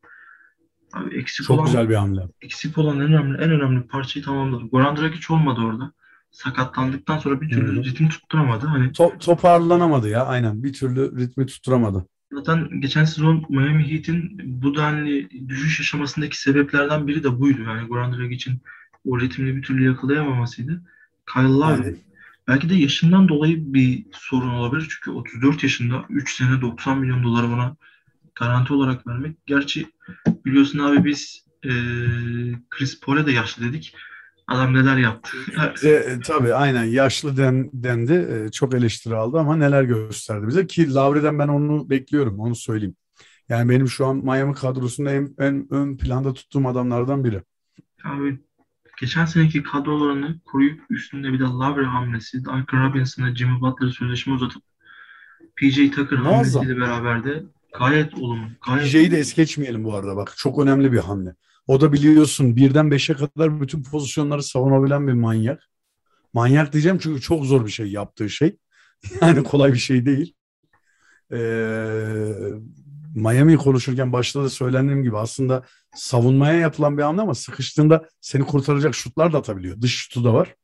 [0.94, 2.22] abi eksik Çok olan, güzel bir hamle.
[2.42, 4.64] Eksik olan en önemli en önemli parçayı tamamladı.
[4.64, 5.92] Goran Dragic olmadı orada.
[6.32, 7.84] Sakatlandıktan sonra bir türlü Hı-hı.
[7.84, 8.68] ritmi tutturamadı.
[8.68, 10.64] Hani to- toparlanamadı ya aynen.
[10.64, 12.06] Bir türlü ritmi tutturamadı.
[12.32, 17.62] Zaten geçen sezon Miami Heat'in bu denli düşüş yaşamasındaki sebeplerden biri de buydu.
[17.62, 18.62] Yani Goran Dragic'in
[19.06, 20.82] o ritmini bir türlü yakalayamamasıydı.
[21.34, 21.96] Kyle Lowry
[22.48, 24.88] belki de yaşından dolayı bir sorun olabilir.
[24.90, 27.76] Çünkü 34 yaşında 3 sene 90 milyon dolar buna
[28.36, 29.38] garanti olarak vermek.
[29.46, 29.90] Gerçi
[30.46, 31.72] biliyorsun abi biz e,
[32.70, 33.96] Chris Paul'e de yaşlı dedik.
[34.50, 35.38] Adam neler yaptı.
[35.84, 38.14] e, tabii aynen yaşlı den, dendi.
[38.14, 40.68] E, çok eleştiri aldı ama neler gösterdi bize.
[40.68, 42.96] Ki Lavre'den ben onu bekliyorum onu söyleyeyim.
[43.50, 47.44] Yani benim şu an Miami kadrosunda en, en ön planda tuttuğum adamlardan biri.
[48.04, 48.40] Abi
[49.00, 54.64] geçen seneki kadrolarını koruyup üstünde bir de Lavre hamlesi, Duncan Robinson'a Jimmy Butler'ı sözleşme uzatıp
[55.56, 57.44] PJ Tucker hamlesiyle beraber de
[57.80, 58.48] gayet olumlu.
[58.68, 60.34] Gayet PJ'yi de es geçmeyelim bu arada bak.
[60.38, 61.36] Çok önemli bir hamle.
[61.70, 65.64] O da biliyorsun birden beşe kadar bütün pozisyonları savunabilen bir manyak.
[66.34, 68.58] Manyak diyeceğim çünkü çok zor bir şey yaptığı şey.
[69.22, 70.34] Yani kolay bir şey değil.
[71.32, 71.38] Ee,
[73.16, 75.64] Miami'yi konuşurken başta da söylendiğim gibi aslında
[75.96, 79.82] savunmaya yapılan bir hamle ama sıkıştığında seni kurtaracak şutlar da atabiliyor.
[79.82, 80.56] Dış şutu da var.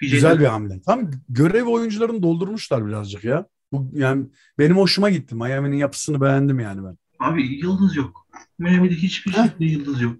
[0.00, 0.82] Güzel bir hamle.
[0.86, 3.46] Tam görev oyuncularını doldurmuşlar birazcık ya.
[3.72, 4.26] Bu yani
[4.58, 5.34] benim hoşuma gitti.
[5.34, 6.98] Miami'nin yapısını beğendim yani ben.
[7.18, 8.26] Abi yıldız yok.
[8.58, 10.16] Miami'de hiçbir şekilde yıldız yok.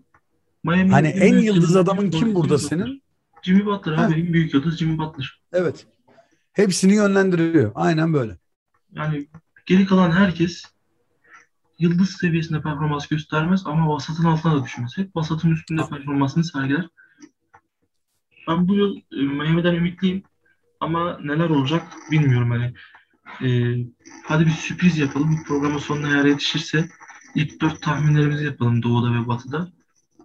[0.64, 3.02] Miami'nin hani en yıldız adamın kim burada senin?
[3.42, 4.14] Jimmy Butler abi.
[4.14, 5.40] En büyük yıldız Jimmy Butler.
[5.52, 5.86] Evet.
[6.52, 7.72] Hepsini yönlendiriyor.
[7.74, 8.38] Aynen böyle.
[8.92, 9.28] Yani
[9.66, 10.64] geri kalan herkes
[11.78, 14.92] yıldız seviyesinde performans göstermez ama vasatın altına da düşmez.
[14.96, 16.88] Hep vasatın üstünde performansını sergiler.
[18.48, 20.22] Ben bu yıl e, Miami'den ümitliyim
[20.80, 22.74] ama neler olacak bilmiyorum hani.
[23.46, 23.76] E,
[24.24, 25.36] hadi bir sürpriz yapalım.
[25.38, 26.88] Bu programın sonuna eğer yetişirse
[27.34, 29.72] ilk dört tahminlerimizi yapalım Doğu'da ve Batı'da.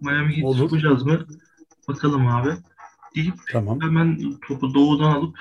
[0.01, 1.25] Miami Heat yapacağız mı?
[1.87, 2.49] Bakalım abi.
[3.15, 3.81] Deyip tamam.
[3.81, 5.39] hemen topu Doğu'dan alıp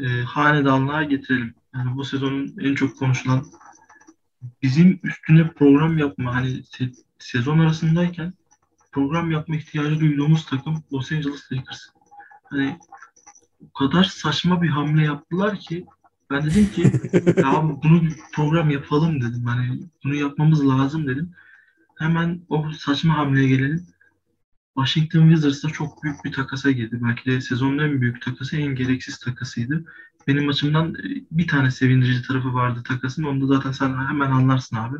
[0.00, 1.54] e, hanedanlığa getirelim.
[1.74, 3.46] Yani bu sezonun en çok konuşulan
[4.62, 8.32] bizim üstüne program yapma hani se- sezon arasındayken
[8.92, 11.80] program yapma ihtiyacı duyduğumuz takım Los Angeles Lakers.
[12.44, 12.78] Hani
[13.60, 15.86] o kadar saçma bir hamle yaptılar ki
[16.30, 16.82] ben dedim ki
[17.36, 18.02] ya bunu
[18.34, 19.44] program yapalım dedim.
[19.44, 21.32] Hani bunu yapmamız lazım dedim.
[21.98, 23.86] Hemen o saçma hamleye gelelim.
[24.76, 26.98] Washington Wizards'a çok büyük bir takasa girdi.
[27.02, 29.84] Belki de sezonun en büyük takası, en gereksiz takasıydı.
[30.26, 33.22] Benim açımdan e, bir tane sevindirici tarafı vardı takasın.
[33.22, 34.96] Onu da zaten sen hemen anlarsın abi.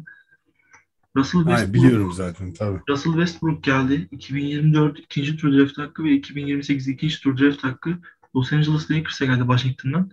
[1.16, 2.80] Russell Westbrook, Hayır, biliyorum zaten tabii.
[2.88, 4.08] Russell Westbrook geldi.
[4.12, 7.98] 2024 ikinci tur draft hakkı ve 2028 ikinci tur draft hakkı
[8.36, 10.10] Los Angeles Lakers'a geldi Washington'dan.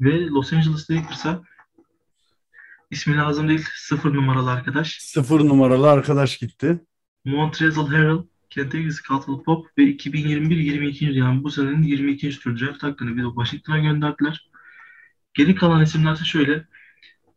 [0.00, 1.42] Ve Los Angeles Lakers'a
[2.94, 4.98] ismi lazım değil sıfır numaralı arkadaş.
[5.00, 6.80] Sıfır numaralı arkadaş gitti.
[7.24, 11.12] Montrezl Harrell, Kentucky Caldwell Pop ve 2021-22.
[11.12, 12.40] yani bu senenin 22.
[12.40, 14.50] tur draft hakkını bir de Washington'a gönderdiler.
[15.34, 16.66] Geri kalan isimler ise şöyle.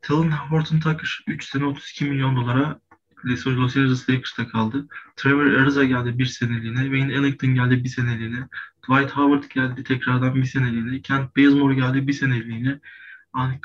[0.02, 2.80] Talon Horton Tucker 3 sene 32 milyon dolara
[3.26, 4.88] Los Angeles Lakers'ta kaldı.
[5.16, 6.82] Trevor Ariza geldi bir seneliğine.
[6.82, 8.48] Wayne Ellington geldi bir seneliğine.
[8.84, 11.02] Dwight Howard geldi tekrardan bir seneliğine.
[11.02, 12.80] Kent Bazemore geldi bir seneliğine.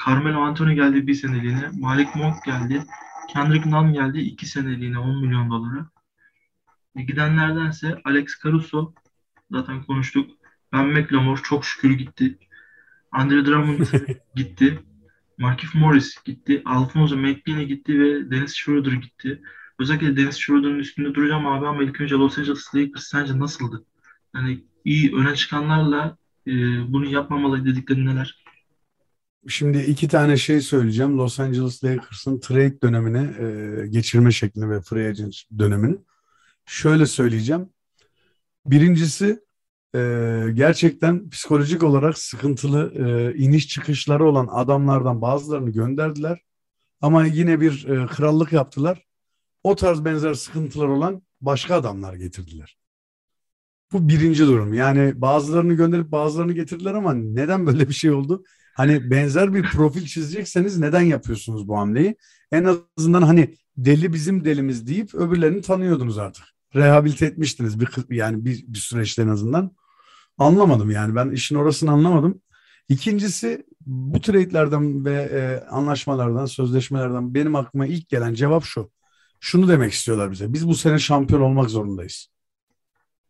[0.07, 1.71] Carmelo Anthony geldi bir seneliğine.
[1.73, 2.85] Malik Monk geldi.
[3.29, 5.91] Kendrick Nunn geldi iki seneliğine 10 milyon dolara.
[6.97, 8.95] Gidenlerdense Alex Caruso
[9.51, 10.31] zaten konuştuk.
[10.73, 12.39] Ben McLemore çok şükür gitti.
[13.13, 13.87] Andre Drummond
[14.35, 14.79] gitti.
[15.39, 16.63] Markif Morris gitti.
[16.65, 19.43] Alfonso McKinney gitti ve Dennis Schroeder gitti.
[19.79, 23.85] Özellikle Dennis Schroeder'ın üstünde duracağım abi ama ilk önce Los Angeles Lakers sence nasıldı?
[24.35, 26.53] Yani iyi öne çıkanlarla e,
[26.93, 28.42] bunu yapmamalı dedikleri neler?
[29.49, 31.19] Şimdi iki tane şey söyleyeceğim.
[31.19, 35.97] Los Angeles Lakers'ın trade dönemini e, geçirme şeklini ve free agent dönemini.
[36.67, 37.69] Şöyle söyleyeceğim.
[38.67, 39.41] Birincisi
[39.95, 39.99] e,
[40.55, 46.41] gerçekten psikolojik olarak sıkıntılı e, iniş çıkışları olan adamlardan bazılarını gönderdiler.
[47.01, 49.07] Ama yine bir e, krallık yaptılar.
[49.63, 52.79] O tarz benzer sıkıntılar olan başka adamlar getirdiler.
[53.93, 54.75] Bu birinci durum.
[54.75, 58.45] Yani bazılarını gönderip bazılarını getirdiler ama neden böyle bir şey oldu?
[58.75, 62.17] Hani benzer bir profil çizecekseniz neden yapıyorsunuz bu hamleyi?
[62.53, 66.45] En azından hani deli bizim delimiz deyip öbürlerini tanıyordunuz artık.
[66.75, 69.77] Rehabilite etmiştiniz bir yani bir, bir süreçte en azından.
[70.39, 72.43] Anlamadım yani ben işin orasını anlamadım.
[72.89, 78.91] İkincisi bu trade'lerden ve e, anlaşmalardan, sözleşmelerden benim aklıma ilk gelen cevap şu.
[79.41, 80.53] Şunu demek istiyorlar bize.
[80.53, 82.29] Biz bu sene şampiyon olmak zorundayız.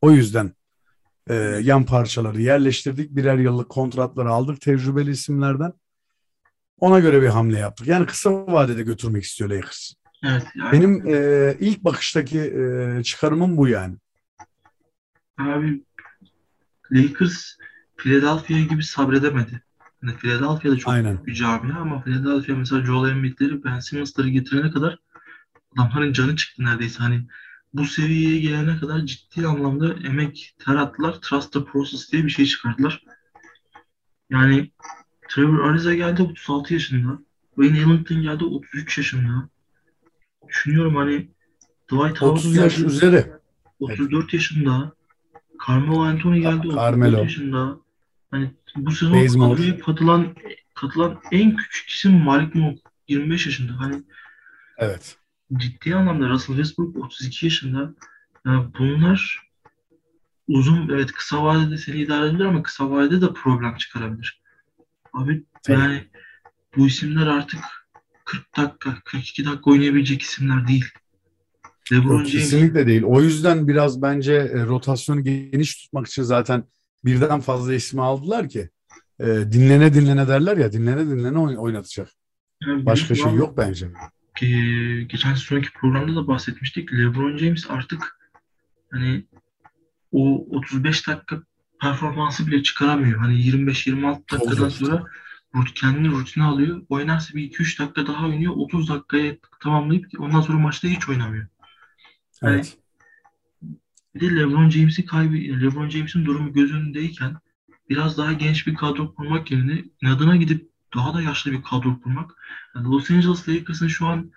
[0.01, 0.53] O yüzden
[1.31, 3.17] e, yan parçaları yerleştirdik.
[3.17, 5.73] Birer yıllık kontratları aldık tecrübeli isimlerden.
[6.79, 7.87] Ona göre bir hamle yaptık.
[7.87, 9.93] Yani kısa vadede götürmek istiyor Lakers.
[10.25, 10.47] Evet.
[10.55, 10.73] Yani...
[10.73, 13.97] Benim e, ilk bakıştaki e, çıkarımım bu yani.
[15.39, 15.85] Abi
[16.93, 17.57] Lakers
[17.97, 19.63] Philadelphia gibi sabredemedi.
[20.03, 21.27] Yani Philadelphia da çok Aynen.
[21.27, 24.99] bir camia ama Philadelphia mesela Joel Embiid'leri Ben Simmons'ları getirene kadar
[25.79, 26.99] adamların canı çıktı neredeyse.
[26.99, 27.27] Hani
[27.75, 31.13] bu seviyeye gelene kadar ciddi anlamda emek ter attılar.
[31.13, 33.05] Trust the process diye bir şey çıkardılar.
[34.31, 34.71] Yani
[35.29, 37.19] Trevor Ariza geldi 36 yaşında.
[37.55, 39.49] Wayne Ellington geldi 33 yaşında.
[40.49, 41.29] Düşünüyorum hani
[41.93, 43.27] Dwight Howard 30 yaş geldi, üzeri.
[43.81, 44.35] 34 evet.
[44.35, 44.93] yaşında.
[45.69, 47.09] Carmelo Anthony geldi Carmelo.
[47.09, 47.79] 34 yaşında.
[48.31, 50.37] Hani bu sezon kadroya katılan
[50.75, 53.81] katılan en küçük isim Malik Monk 25 yaşında.
[53.81, 54.03] Hani
[54.79, 55.17] Evet
[55.57, 57.95] ciddi anlamda Russell Westbrook 32 yaşında.
[58.47, 59.49] Yani bunlar
[60.49, 64.43] uzun evet kısa vadede seni idare edebilir ama kısa vadede de problem çıkarabilir.
[65.13, 65.81] Abi Tabii.
[65.81, 66.05] yani
[66.77, 67.61] bu isimler artık
[68.25, 70.85] 40 dakika, 42 dakika oynayabilecek isimler değil.
[71.93, 72.33] LeBron Yok, James...
[72.33, 73.03] Kesinlikle değil.
[73.03, 76.65] O yüzden biraz bence e, rotasyonu geniş tutmak için zaten
[77.05, 78.71] birden fazla ismi aldılar ki.
[79.21, 82.09] e, dinlene dinlene derler ya dinlene dinlene oynatacak.
[82.67, 83.89] Yani Başka şey yok bence.
[84.37, 86.93] Ki, geçen sonraki programda da bahsetmiştik.
[86.93, 88.19] LeBron James artık
[88.91, 89.25] hani
[90.13, 91.43] o 35 dakika
[91.81, 93.19] performansı bile çıkaramıyor.
[93.19, 95.05] Hani 25-26 dakikadan sonra
[95.75, 96.83] kendini rutine alıyor.
[96.89, 98.53] Oynarsa bir 2-3 dakika daha oynuyor.
[98.57, 101.47] 30 dakikaya tamamlayıp ondan sonra maçta hiç oynamıyor.
[102.43, 102.79] Yani evet.
[104.15, 107.37] Bir de LeBron James'i kaybı LeBron James'in durumu göz önündeyken
[107.91, 112.31] biraz daha genç bir kadro kurmak yerine inadına gidip daha da yaşlı bir kadro kurmak.
[112.75, 114.33] Yani Los Angeles Lakers'ın şu an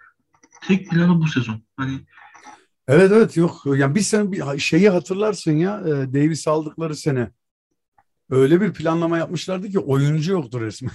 [0.62, 1.62] tek planı bu sezon.
[1.78, 2.00] Hani
[2.88, 3.62] Evet evet yok.
[3.65, 7.32] Yani bir sene bir şeyi hatırlarsın ya e, Davis aldıkları sene.
[8.30, 10.91] Öyle bir planlama yapmışlardı ki oyuncu yoktu resmen.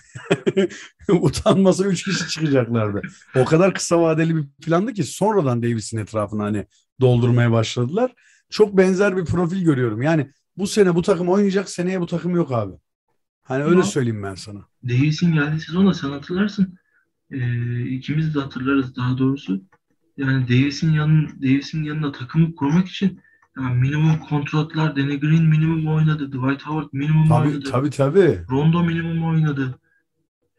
[1.08, 3.02] Utanmasa üç kişi çıkacaklardı.
[3.36, 6.66] O kadar kısa vadeli bir plandı ki sonradan Davis'in etrafını hani
[7.00, 8.12] doldurmaya başladılar.
[8.50, 10.02] Çok benzer bir profil görüyorum.
[10.02, 12.72] Yani bu sene bu takım oynayacak, seneye bu takım yok abi.
[13.50, 14.60] Hani öyle söyleyeyim ben sana.
[14.88, 16.78] Davis'in geldiği sezonda sen hatırlarsın.
[17.30, 19.62] Ee, ikimiz de hatırlarız daha doğrusu.
[20.16, 23.20] Yani Davis'in yanın Davis'in yanında takımı kurmak için
[23.56, 26.26] yani minimum kontratlar Danny Green minimum oynadı.
[26.28, 27.70] Dwight Howard minimum tabii, oynadı.
[27.70, 28.40] Tabii tabii.
[28.50, 29.78] Rondo minimum oynadı.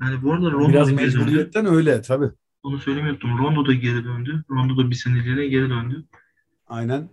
[0.02, 2.30] Yani bu arada Rondo Biraz mecburiyetten öyle tabii.
[2.64, 3.38] Onu söylemiyordum.
[3.38, 4.44] Rondo da geri döndü.
[4.50, 6.06] Rondo da bir seneliğine geri döndü.
[6.68, 7.10] Aynen.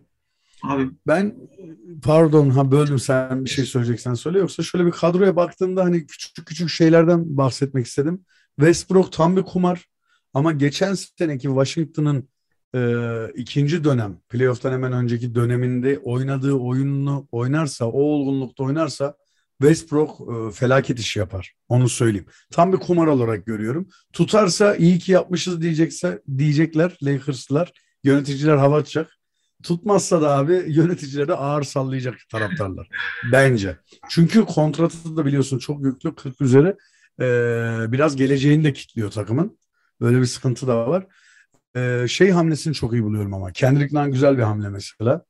[0.62, 1.34] Abi ben
[2.02, 6.46] pardon ha böldüm sen bir şey söyleyeceksen söyle yoksa şöyle bir kadroya baktığımda hani küçük
[6.46, 8.24] küçük şeylerden bahsetmek istedim.
[8.56, 9.86] Westbrook tam bir kumar
[10.34, 12.28] ama geçen seneki Washington'ın
[12.74, 13.02] e,
[13.34, 19.14] ikinci dönem playoff'tan hemen önceki döneminde oynadığı oyununu oynarsa o olgunlukta oynarsa
[19.60, 21.54] Westbrook e, felaket iş yapar.
[21.68, 22.26] Onu söyleyeyim.
[22.50, 23.88] Tam bir kumar olarak görüyorum.
[24.12, 27.72] Tutarsa iyi ki yapmışız diyecekse diyecekler Lakers'lar.
[28.04, 29.17] Yöneticiler hava atacak.
[29.62, 32.88] Tutmazsa da abi yöneticilere ağır sallayacak taraftarlar.
[33.32, 33.76] Bence.
[34.08, 36.76] Çünkü kontratı da biliyorsun çok yüklü 40 üzeri.
[37.20, 39.58] Ee, biraz geleceğini de kilitliyor takımın.
[40.00, 41.06] Böyle bir sıkıntı da var.
[41.76, 43.52] Ee, şey hamlesini çok iyi buluyorum ama.
[43.52, 45.24] Kendrick Nunn güzel bir hamle mesela.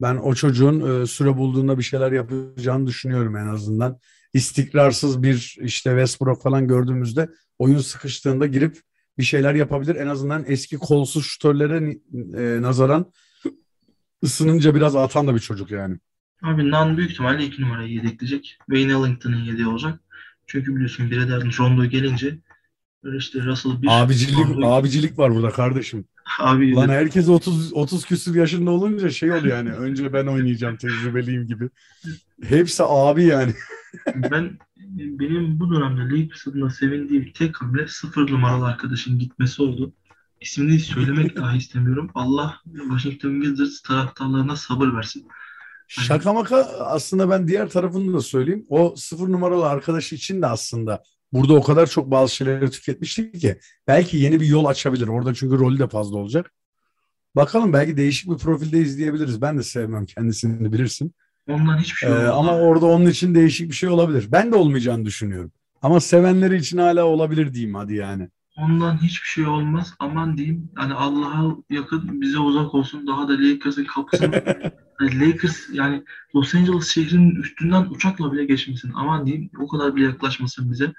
[0.00, 3.98] Ben o çocuğun e, süre bulduğunda bir şeyler yapacağını düşünüyorum en azından.
[4.32, 8.80] İstikrarsız bir işte Westbrook falan gördüğümüzde oyun sıkıştığında girip
[9.18, 9.94] bir şeyler yapabilir.
[9.96, 11.96] En azından eski kolsuz şutörlere
[12.36, 13.12] e, nazaran
[14.22, 15.98] ısınınca biraz atan da bir çocuk yani.
[16.42, 18.58] Abi Nan büyük ihtimalle iki numarayı yedekleyecek.
[18.66, 20.00] Wayne Ellington'ın yedeği olacak.
[20.46, 22.38] Çünkü biliyorsun bir eder Rondo gelince
[23.16, 24.66] işte Russell bir abicilik Rondo...
[24.66, 26.04] abicilik var burada kardeşim.
[26.38, 29.70] Abi Lan herkes 30 30 küsür yaşında olunca şey oluyor yani.
[29.70, 31.70] Önce ben oynayacağım tecrübeliyim gibi.
[32.42, 33.52] Hepsi abi yani.
[34.14, 34.58] ben
[34.96, 39.92] benim bu dönemde Lakers adına sevindiğim tek hamle sıfır numaralı arkadaşın gitmesi oldu
[40.40, 42.10] ismini söylemek dahi istemiyorum.
[42.14, 45.28] Allah Washington Wizards taraftarlarına sabır versin.
[45.96, 48.66] Hani Şaka maka aslında ben diğer tarafını da söyleyeyim.
[48.68, 53.58] O sıfır numaralı arkadaş için de aslında burada o kadar çok bazı şeyleri tüketmişti ki
[53.86, 55.08] belki yeni bir yol açabilir.
[55.08, 56.52] Orada çünkü rolü de fazla olacak.
[57.36, 59.42] Bakalım belki değişik bir profilde izleyebiliriz.
[59.42, 61.14] Ben de sevmem kendisini bilirsin.
[61.48, 64.32] Ondan hiçbir şey ee, Ama orada onun için değişik bir şey olabilir.
[64.32, 65.52] Ben de olmayacağını düşünüyorum.
[65.82, 68.28] Ama sevenleri için hala olabilir diyeyim hadi yani.
[68.58, 69.94] Ondan hiçbir şey olmaz.
[69.98, 70.70] Aman diyeyim.
[70.74, 73.06] Hani Allah'a yakın bize uzak olsun.
[73.06, 74.34] Daha da Lakers'ın kapısını
[75.00, 78.92] yani Lakers yani Los Angeles şehrinin üstünden uçakla bile geçmesin.
[78.94, 79.50] Aman diyeyim.
[79.58, 80.92] O kadar bile yaklaşmasın bize.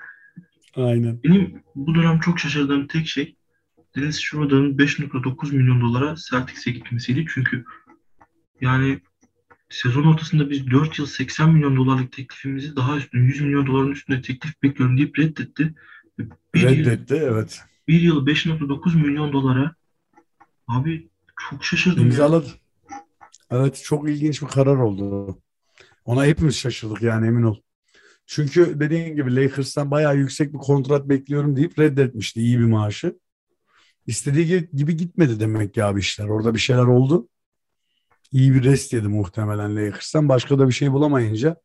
[0.76, 1.24] Aynen.
[1.24, 3.36] Benim bu dönem çok şaşırdığım tek şey
[3.96, 7.26] Dennis Schroeder'ın 5.9 milyon dolara Celtics'e gitmesiydi.
[7.34, 7.66] Çünkü
[8.62, 9.00] yani
[9.70, 14.22] sezon ortasında biz 4 yıl 80 milyon dolarlık teklifimizi daha üstün 100 milyon doların üstünde
[14.22, 15.76] teklif bekliyorum deyip reddetti.
[16.56, 17.62] Bir Reddetti yıl, evet.
[17.88, 19.76] Bir yıl 5.9 milyon dolara
[20.68, 21.10] abi
[21.50, 22.48] çok şaşırdım İmzaladı.
[22.92, 23.06] Ya.
[23.52, 25.38] Evet çok ilginç bir karar oldu.
[26.06, 27.58] Ona hepimiz şaşırdık yani emin ol.
[28.26, 33.20] Çünkü dediğin gibi Lakers'tan bayağı yüksek bir kontrat bekliyorum deyip reddetmişti iyi bir maaşı.
[34.08, 36.26] İstediği gibi gitmedi demek ya abi işler.
[36.26, 37.28] Orada bir şeyler oldu.
[38.32, 40.30] İyi bir rest yedi muhtemelen Lakers'tan.
[40.30, 41.56] Başka da bir şey bulamayınca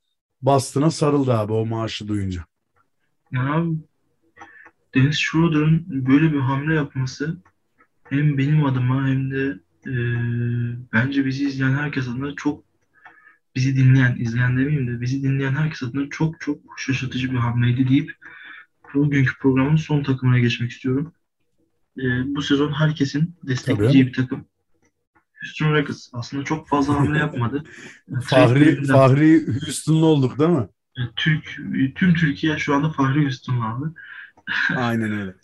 [0.42, 2.44] bastına sarıldı abi o maaşı duyunca.
[3.32, 3.64] Ya
[4.94, 7.36] Dennis Schroeder'ın böyle bir hamle yapması
[8.04, 9.94] hem benim adıma hem de e,
[10.92, 12.64] bence bizi izleyen herkes adına çok
[13.56, 18.12] bizi dinleyen, izleyen demeyeyim de bizi dinleyen herkes adına çok çok şaşırtıcı bir hamleydi deyip
[18.94, 21.12] bugünkü programın son takımına geçmek istiyorum.
[21.98, 24.44] E, bu sezon herkesin destekleyeceği bir takım.
[25.40, 27.64] Houston Rockets aslında çok fazla hamle yapmadı.
[28.22, 30.68] Fahri, Fahri Houston'lu olduk değil mi?
[31.16, 31.44] Türk,
[31.94, 33.84] tüm Türkiye şu anda Fahri Houston'lu abi.
[34.76, 35.34] Aynen öyle.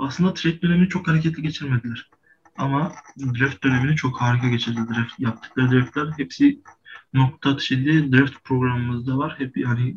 [0.00, 2.10] Aslında trade dönemini çok hareketli geçirmediler.
[2.56, 4.80] Ama draft dönemini çok harika geçirdi.
[4.88, 6.60] Draft, yaptıkları draftlar hepsi
[7.14, 9.34] nokta atışı diye draft programımızda var.
[9.38, 9.96] Hep yani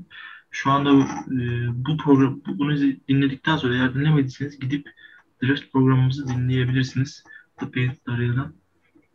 [0.51, 2.77] şu anda e, bu program bunu
[3.09, 4.89] dinledikten sonra eğer dinlemediyseniz gidip
[5.43, 7.23] draft programımızı dinleyebilirsiniz.
[7.59, 8.53] The Paint Arena'dan.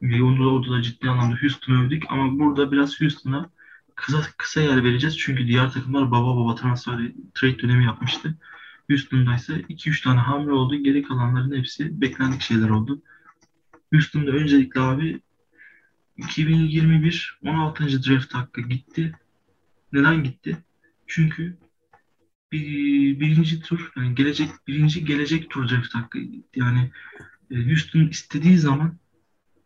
[0.02, 3.50] Ve onda, orada da ciddi anlamda Houston'u övdük ama burada biraz Houston'a
[3.94, 5.18] kısa kısa yer vereceğiz.
[5.18, 8.38] Çünkü diğer takımlar baba baba transfer trade dönemi yapmıştı.
[8.92, 10.76] Houston'da ise 2-3 tane hamle oldu.
[10.76, 13.02] Geri kalanların hepsi beklendik şeyler oldu.
[13.92, 15.20] Houston'da öncelikle abi
[16.16, 17.84] 2021 16.
[18.02, 19.12] draft hakkı gitti.
[19.92, 20.56] Neden gitti?
[21.06, 21.58] Çünkü
[22.52, 26.18] bir, birinci tur yani gelecek birinci gelecek tur draft hakkı
[26.56, 26.90] yani
[27.50, 28.98] e, Houston istediği zaman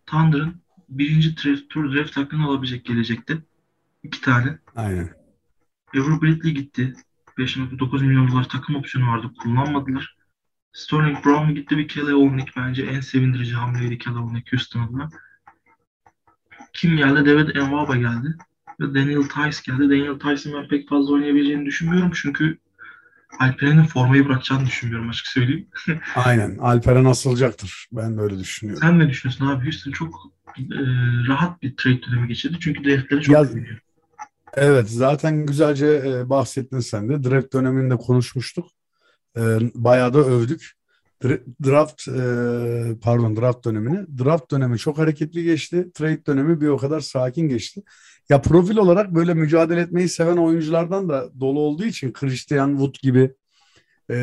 [0.07, 3.39] Thunder'ın birinci draft, tur draft hakkını alabilecek gelecekte.
[4.03, 4.59] iki tane.
[4.77, 5.15] Aynen.
[5.95, 6.95] Avery Bradley gitti.
[7.39, 9.31] 5.9 milyon dolar takım opsiyonu vardı.
[9.43, 10.17] Kullanmadılar.
[10.73, 15.11] Sterling Brown gitti bir Kelly Olynyk bence en sevindirici hamleydi Kelly Olynyk Houston adına.
[16.73, 17.31] Kim geldi?
[17.31, 18.37] David Enwaba geldi.
[18.81, 19.83] Ve Daniel Tice geldi.
[19.83, 22.59] Daniel Tice'ın ben pek fazla oynayabileceğini düşünmüyorum çünkü
[23.39, 25.69] Alperen'in formayı bırakacağını düşünmüyorum açık söyleyeyim.
[26.15, 26.59] Aynen.
[26.59, 27.87] Alperen asılacaktır.
[27.93, 28.83] Ben de öyle düşünüyorum.
[28.83, 29.65] Sen ne düşünüyorsun abi?
[29.65, 30.63] Houston çok e,
[31.29, 32.57] rahat bir trade dönemi geçirdi.
[32.61, 33.45] Çünkü draftleri çok ya.
[34.57, 34.89] Evet.
[34.89, 37.31] Zaten güzelce e, bahsettin sen de.
[37.31, 38.67] Draft döneminde konuşmuştuk.
[39.37, 39.41] E,
[39.75, 40.77] bayağı da övdük.
[41.65, 42.21] Draft e,
[43.03, 44.19] pardon draft dönemini.
[44.25, 45.93] Draft dönemi çok hareketli geçti.
[45.95, 47.83] Trade dönemi bir o kadar sakin geçti.
[48.29, 53.33] Ya profil olarak böyle mücadele etmeyi seven oyunculardan da dolu olduğu için Christian Wood gibi
[54.11, 54.17] e,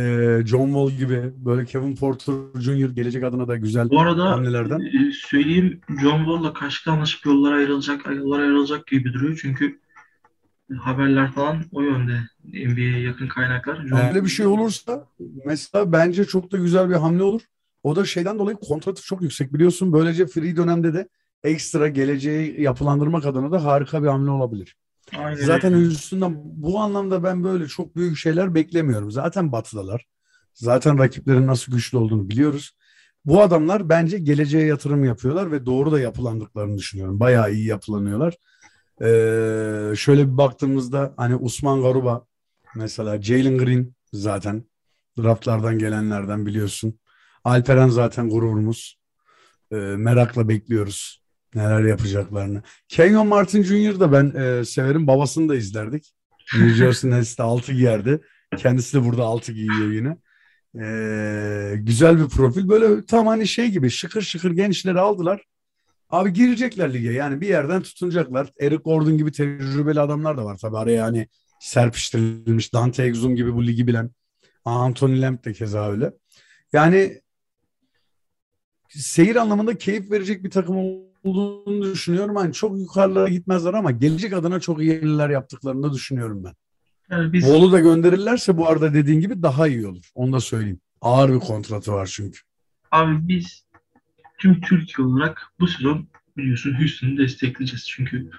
[0.45, 2.89] John Wall gibi böyle Kevin Porter Jr.
[2.89, 4.79] gelecek adına da güzel Bu arada hamlelerden.
[4.79, 9.39] E, söyleyeyim John Wall'la karşılıklı anlaşıp yollara ayrılacak, yollara ayrılacak gibi duruyor.
[9.41, 9.79] Çünkü
[10.75, 13.87] haberler falan o yönde NBA'ye yakın kaynaklar.
[13.87, 15.07] John Öyle bir şey olursa
[15.45, 17.41] mesela bence çok da güzel bir hamle olur.
[17.83, 19.93] O da şeyden dolayı kontratı çok yüksek biliyorsun.
[19.93, 21.07] Böylece free dönemde de
[21.43, 24.75] ekstra geleceği yapılandırmak adına da harika bir hamle olabilir.
[25.17, 25.45] Aynen.
[25.45, 29.11] Zaten üstünden bu anlamda ben böyle çok büyük şeyler beklemiyorum.
[29.11, 30.05] Zaten batıdalar.
[30.53, 32.71] Zaten rakiplerin nasıl güçlü olduğunu biliyoruz.
[33.25, 37.19] Bu adamlar bence geleceğe yatırım yapıyorlar ve doğru da yapılandıklarını düşünüyorum.
[37.19, 38.33] Bayağı iyi yapılanıyorlar.
[39.01, 42.25] Ee, şöyle bir baktığımızda hani Usman Garuba
[42.75, 44.63] mesela Jalen Green zaten
[45.17, 46.99] draftlardan gelenlerden biliyorsun.
[47.43, 48.99] Alperen zaten gururumuz.
[49.71, 51.23] Ee, merakla bekliyoruz
[51.55, 52.61] neler yapacaklarını.
[52.87, 53.99] Kenyon Martin Jr.
[53.99, 55.07] da ben e, severim.
[55.07, 56.13] Babasını da izlerdik.
[56.55, 58.21] New Jersey Nets'te 6 giyerdi.
[58.57, 60.17] Kendisi de burada 6 giyiyor yine.
[60.85, 62.69] Ee, güzel bir profil.
[62.69, 65.43] Böyle tam hani şey gibi şıkır şıkır gençleri aldılar.
[66.13, 68.49] Abi girecekler lige yani bir yerden tutunacaklar.
[68.59, 71.27] Eric Gordon gibi tecrübeli adamlar da var tabii araya hani
[71.59, 72.73] serpiştirilmiş.
[72.73, 74.11] Dante Exum gibi bu ligi bilen.
[74.65, 76.13] Anthony Lamb de keza öyle.
[76.73, 77.21] Yani
[78.89, 80.77] seyir anlamında keyif verecek bir takım
[81.23, 82.35] olduğunu düşünüyorum.
[82.35, 86.53] Hani çok yukarılara gitmezler ama gelecek adına çok iyi yerler yaptıklarını düşünüyorum ben.
[87.11, 87.47] Yani biz...
[87.47, 90.11] Bolu da gönderirlerse bu arada dediğin gibi daha iyi olur.
[90.15, 90.79] Onu da söyleyeyim.
[91.01, 92.39] Ağır bir kontratı var çünkü.
[92.91, 93.63] Abi biz
[94.43, 97.87] tüm Türkiye olarak bu sezon biliyorsun Houston'u destekleyeceğiz.
[97.89, 98.29] Çünkü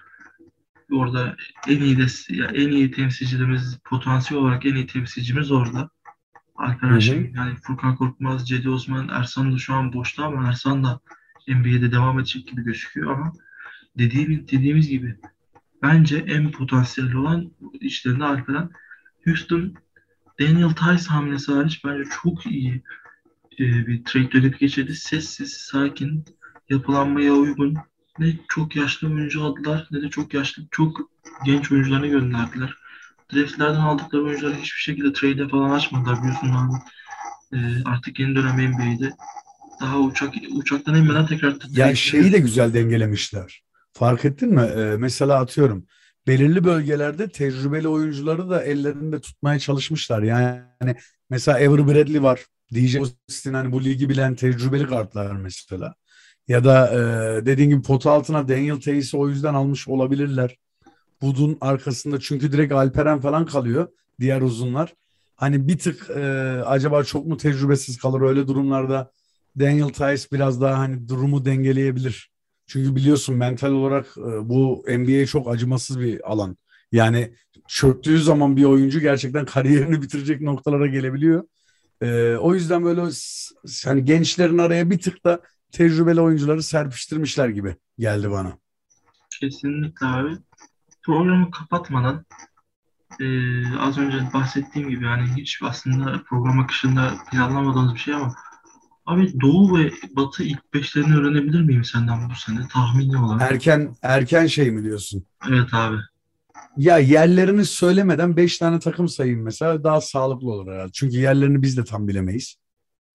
[0.92, 1.36] orada
[1.68, 2.06] en iyi de,
[2.54, 5.90] en iyi temsilcilerimiz potansiyel olarak en iyi temsilcimiz orada.
[6.56, 11.00] Arkadaşım yani Furkan Korkmaz, Cedi Osman, Ersan da şu an boşta ama Ersan da
[11.48, 13.32] NBA'de devam edecek gibi gözüküyor ama
[13.98, 15.16] dediğim, dediğimiz gibi
[15.82, 18.70] bence en potansiyelli olan işlerinde Alperen
[19.24, 19.74] Houston
[20.40, 22.82] Daniel Tice hamlesi hariç bence çok iyi
[23.58, 24.94] e, bir dönemi geçirdi.
[24.94, 26.24] Sessiz, sakin,
[26.70, 27.76] yapılanmaya uygun.
[28.18, 31.00] Ne çok yaşlı oyuncu aldılar ne de çok yaşlı, çok
[31.44, 32.74] genç oyuncularını gönderdiler.
[33.34, 36.74] Draftlerden aldıkları oyuncuları hiçbir şekilde trade'e falan açmadılar biliyorsun abi.
[37.52, 39.12] E, artık yeni dönem NBA'de
[39.80, 43.62] daha uçak uçaktan inmeden tekrar ya şeyi de güzel dengelemişler.
[43.92, 44.62] Fark ettin mi?
[44.76, 45.86] Ee, mesela atıyorum
[46.26, 50.22] belirli bölgelerde tecrübeli oyuncuları da ellerinde tutmaya çalışmışlar.
[50.22, 50.96] Yani
[51.30, 52.40] mesela Avery Bradley var.
[52.74, 55.94] DJ Austin hani bu ligi bilen tecrübeli kartlar mesela.
[56.48, 60.56] Ya da e, dediğin gibi potu altına Daniel Tays'i o yüzden almış olabilirler.
[61.22, 63.88] Budun arkasında çünkü direkt Alperen falan kalıyor.
[64.20, 64.94] Diğer uzunlar.
[65.36, 66.22] Hani bir tık e,
[66.66, 69.10] acaba çok mu tecrübesiz kalır öyle durumlarda
[69.58, 72.30] Daniel Tice biraz daha hani durumu dengeleyebilir.
[72.66, 76.56] Çünkü biliyorsun mental olarak e, bu NBA çok acımasız bir alan.
[76.92, 77.34] Yani
[77.68, 81.44] çöktüğü zaman bir oyuncu gerçekten kariyerini bitirecek noktalara gelebiliyor.
[82.04, 83.02] E, o yüzden böyle
[83.84, 85.40] hani gençlerin araya bir tık da
[85.72, 88.58] tecrübeli oyuncuları serpiştirmişler gibi geldi bana.
[89.40, 90.36] Kesinlikle abi.
[91.02, 92.24] Programı kapatmadan
[93.20, 93.26] e,
[93.78, 98.34] az önce bahsettiğim gibi yani hiç aslında program akışında planlamadığımız bir şey ama
[99.06, 103.52] Abi Doğu ve Batı ilk beşlerini öğrenebilir miyim senden bu sene tahmini olarak?
[103.52, 105.26] Erken erken şey mi diyorsun?
[105.48, 105.96] Evet abi.
[106.76, 110.92] Ya yerlerini söylemeden 5 tane takım sayayım mesela daha sağlıklı olur herhalde.
[110.92, 112.56] Çünkü yerlerini biz de tam bilemeyiz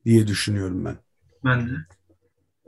[0.05, 0.97] diye düşünüyorum ben.
[1.45, 1.73] Ben de.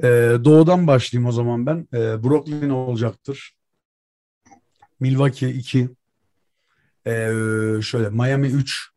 [0.03, 1.87] Ee, doğudan başlayayım o zaman ben.
[1.93, 3.55] Ee, Brooklyn olacaktır.
[4.99, 5.89] Milwaukee 2.
[7.07, 7.11] Ee,
[7.81, 8.89] şöyle Miami 3.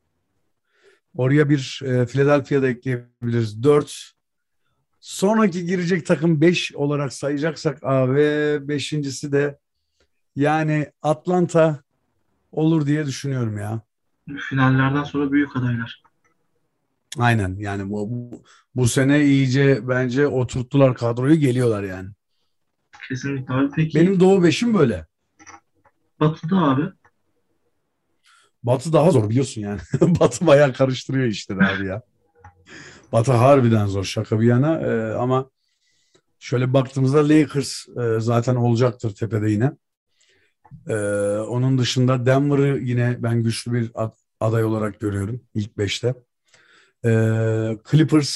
[1.14, 3.62] Oraya bir e, Philadelphia'da ekleyebiliriz.
[3.62, 4.12] 4.
[5.00, 9.58] Sonraki girecek takım 5 olarak sayacaksak ve beşincisi de
[10.36, 11.83] yani Atlanta
[12.54, 13.80] olur diye düşünüyorum ya.
[14.48, 16.02] Finallerden sonra büyük adaylar.
[17.18, 18.42] Aynen yani bu, bu,
[18.74, 22.08] bu sene iyice bence oturttular kadroyu geliyorlar yani.
[23.08, 23.70] Kesinlikle abi.
[23.76, 25.06] Peki Benim Doğu beşim böyle.
[26.20, 26.82] Batı'da abi
[28.62, 29.80] Batı daha zor biliyorsun yani.
[30.00, 32.02] Batı bayağı karıştırıyor işte abi ya.
[33.12, 35.50] Batı harbiden zor şaka bir yana Ee, ama
[36.38, 39.72] şöyle baktığımızda Lakers e, zaten olacaktır tepede yine.
[40.88, 40.94] Ee,
[41.38, 46.14] onun dışında Denver'ı yine ben güçlü bir ad- aday olarak görüyorum ilk beşte.
[47.04, 48.34] Ee, Clippers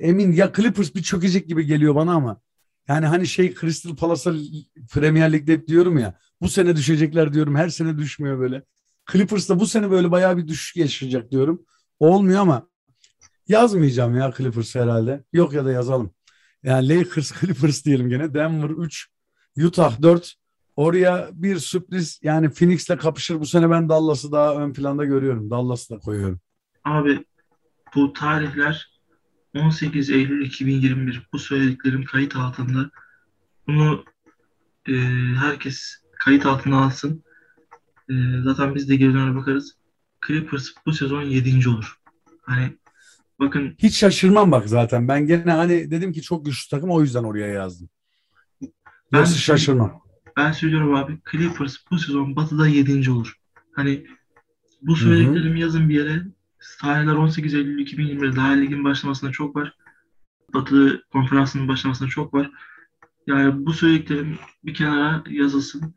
[0.00, 2.40] emin ya Clippers bir çökecek gibi geliyor bana ama
[2.88, 4.34] yani hani şey Crystal Palace'a
[4.92, 8.62] Premier Lig'de hep diyorum ya bu sene düşecekler diyorum her sene düşmüyor böyle.
[9.12, 11.66] Clippers da bu sene böyle bayağı bir düşüş yaşayacak diyorum.
[12.00, 12.68] Olmuyor ama
[13.48, 15.24] yazmayacağım ya Clippers herhalde.
[15.32, 16.14] Yok ya da yazalım.
[16.62, 18.34] Yani Lakers Clippers diyelim gene.
[18.34, 19.08] Denver 3,
[19.58, 20.34] Utah 4.
[20.76, 23.40] Oraya bir sürpriz yani Phoenix'le kapışır.
[23.40, 25.50] Bu sene ben Dallas'ı daha ön planda görüyorum.
[25.50, 26.40] Dallas'ı da koyuyorum.
[26.84, 27.24] abi
[27.94, 29.00] bu tarihler
[29.56, 32.90] 18 Eylül 2021 bu söylediklerim kayıt altında.
[33.66, 34.04] Bunu
[34.88, 34.92] e,
[35.40, 37.24] herkes kayıt altına alsın.
[38.10, 38.14] E,
[38.44, 39.76] zaten biz de gerilerine bakarız.
[40.26, 41.68] Clippers bu sezon 7.
[41.68, 41.96] olur.
[42.42, 42.76] Hani
[43.40, 45.08] bakın Hiç şaşırmam bak zaten.
[45.08, 47.88] Ben gene hani dedim ki çok güçlü takım o yüzden oraya yazdım.
[49.12, 50.05] Ben- Yoksa şaşırmam.
[50.36, 53.10] Ben söylüyorum abi Clippers bu sezon Batı'da 7.
[53.10, 53.36] olur.
[53.72, 54.06] Hani
[54.82, 56.22] bu söylediklerimi yazın bir yere.
[56.80, 59.76] Tarihler 18 Eylül 2021 daha ligin başlamasına çok var.
[60.54, 62.50] Batı konferansının başlamasına çok var.
[63.26, 65.94] Yani bu söylediklerim bir kenara yazılsın.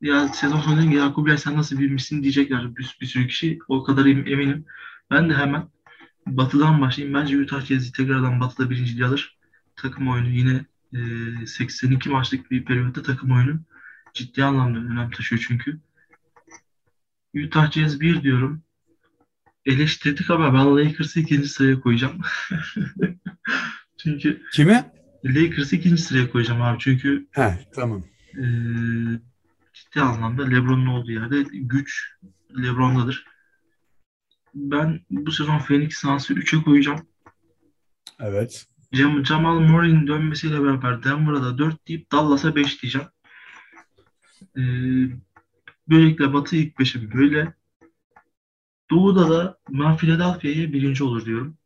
[0.00, 3.58] Ya sezon sonu deyince Yakup sen nasıl bilmişsin diyecekler bir, bir sürü kişi.
[3.68, 4.64] O kadar em- eminim.
[5.10, 5.68] Ben de hemen
[6.26, 7.14] Batı'dan başlayayım.
[7.14, 9.38] Bence Utah Jazz tekrardan Batı'da birinciliği alır.
[9.76, 13.60] Takım oyunu yine e, 82 maçlık bir periyotta takım oyunu
[14.14, 15.80] ciddi anlamda önem taşıyor çünkü.
[17.34, 18.62] Utah Jazz 1 diyorum.
[19.66, 22.20] Eleştirdik ama ben Lakers'ı ikinci sıraya koyacağım.
[23.98, 24.84] çünkü Kimi?
[25.24, 26.78] Lakers'ı ikinci sıraya koyacağım abi.
[26.78, 28.04] Çünkü He tamam.
[28.34, 28.44] e,
[29.72, 32.16] ciddi anlamda LeBron'un olduğu yerde güç
[32.62, 33.24] LeBron'dadır.
[34.54, 37.06] Ben bu sezon Phoenix Suns'ı 3'e koyacağım.
[38.20, 38.66] Evet.
[38.94, 43.08] Cam Jamal Murray'in dönmesiyle beraber Denver'a da 4 deyip Dallas'a 5 diyeceğim.
[44.56, 44.62] Ee,
[45.88, 47.54] böylelikle Batı ilk 5'im böyle.
[48.90, 51.56] Doğu'da da ben Philadelphia'ya birinci olur diyorum.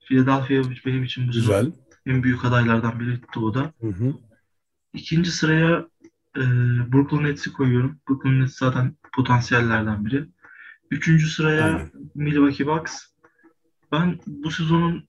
[0.00, 1.72] Philadelphia benim için bu Güzel.
[2.06, 3.72] en büyük adaylardan biri Doğu'da.
[3.80, 4.14] Hı hı.
[4.94, 5.88] İkinci sıraya
[6.36, 6.42] e,
[6.92, 8.00] Brooklyn Nets'i koyuyorum.
[8.08, 10.24] Brooklyn Nets zaten potansiyellerden biri.
[10.90, 11.90] Üçüncü sıraya Aynen.
[12.14, 13.04] Milwaukee Bucks.
[13.92, 15.07] Ben bu sezonun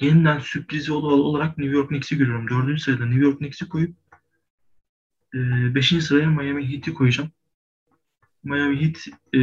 [0.00, 2.48] yeniden sürprizi ol- olarak New York Knicks'i görüyorum.
[2.48, 3.96] Dördüncü sırada New York Knicks'i koyup
[5.34, 5.38] e,
[5.74, 7.30] beşinci sıraya Miami Heat'i koyacağım.
[8.44, 8.96] Miami Heat
[9.34, 9.38] e,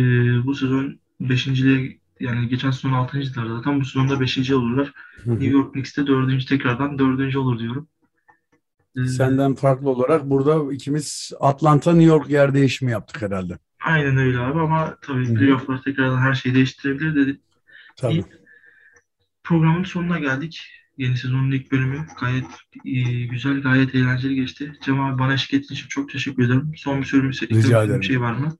[0.45, 4.93] bu sezon beşinciliğe yani geçen sezon altıncılar zaten bu sezonda beşinci olurlar.
[5.26, 7.88] New York Knicks'te dördüncü tekrardan dördüncü olur diyorum.
[8.97, 13.58] E, Senden farklı olarak burada ikimiz Atlanta New York yer değişimi yaptık herhalde.
[13.86, 17.39] Aynen öyle abi ama tabii playoff'lar tekrardan her şeyi değiştirebilir dedi.
[17.95, 18.24] Tabii.
[19.44, 20.62] Programın sonuna geldik.
[20.98, 22.46] Yeni sezonun ilk bölümü gayet
[22.86, 24.74] e, güzel, gayet eğlenceli geçti.
[24.82, 26.72] Cem abi bana eşlik ettiğin için çok teşekkür ederim.
[26.78, 28.04] Son bir sorum Rica bir ederim.
[28.04, 28.58] şey var mı?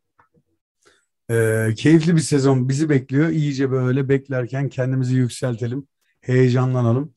[1.32, 3.30] Ee, keyifli bir sezon bizi bekliyor.
[3.30, 5.88] İyice böyle beklerken kendimizi yükseltelim.
[6.22, 7.14] Heyecanlanalım.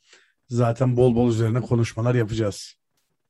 [0.48, 2.74] Zaten bol bol üzerine konuşmalar yapacağız.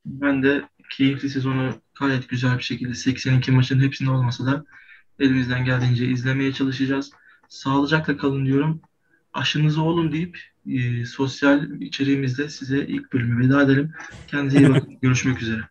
[0.05, 4.65] Ben de keyifli sezonu gayet güzel bir şekilde 82 maçın hepsinde olmasa da
[5.19, 7.11] elimizden geldiğince izlemeye çalışacağız.
[7.49, 8.81] Sağlıcakla kalın diyorum.
[9.33, 13.93] Aşınızı olun deyip e, sosyal içeriğimizde size ilk bölümü veda edelim.
[14.27, 14.97] Kendinize iyi bakın.
[15.01, 15.61] Görüşmek üzere.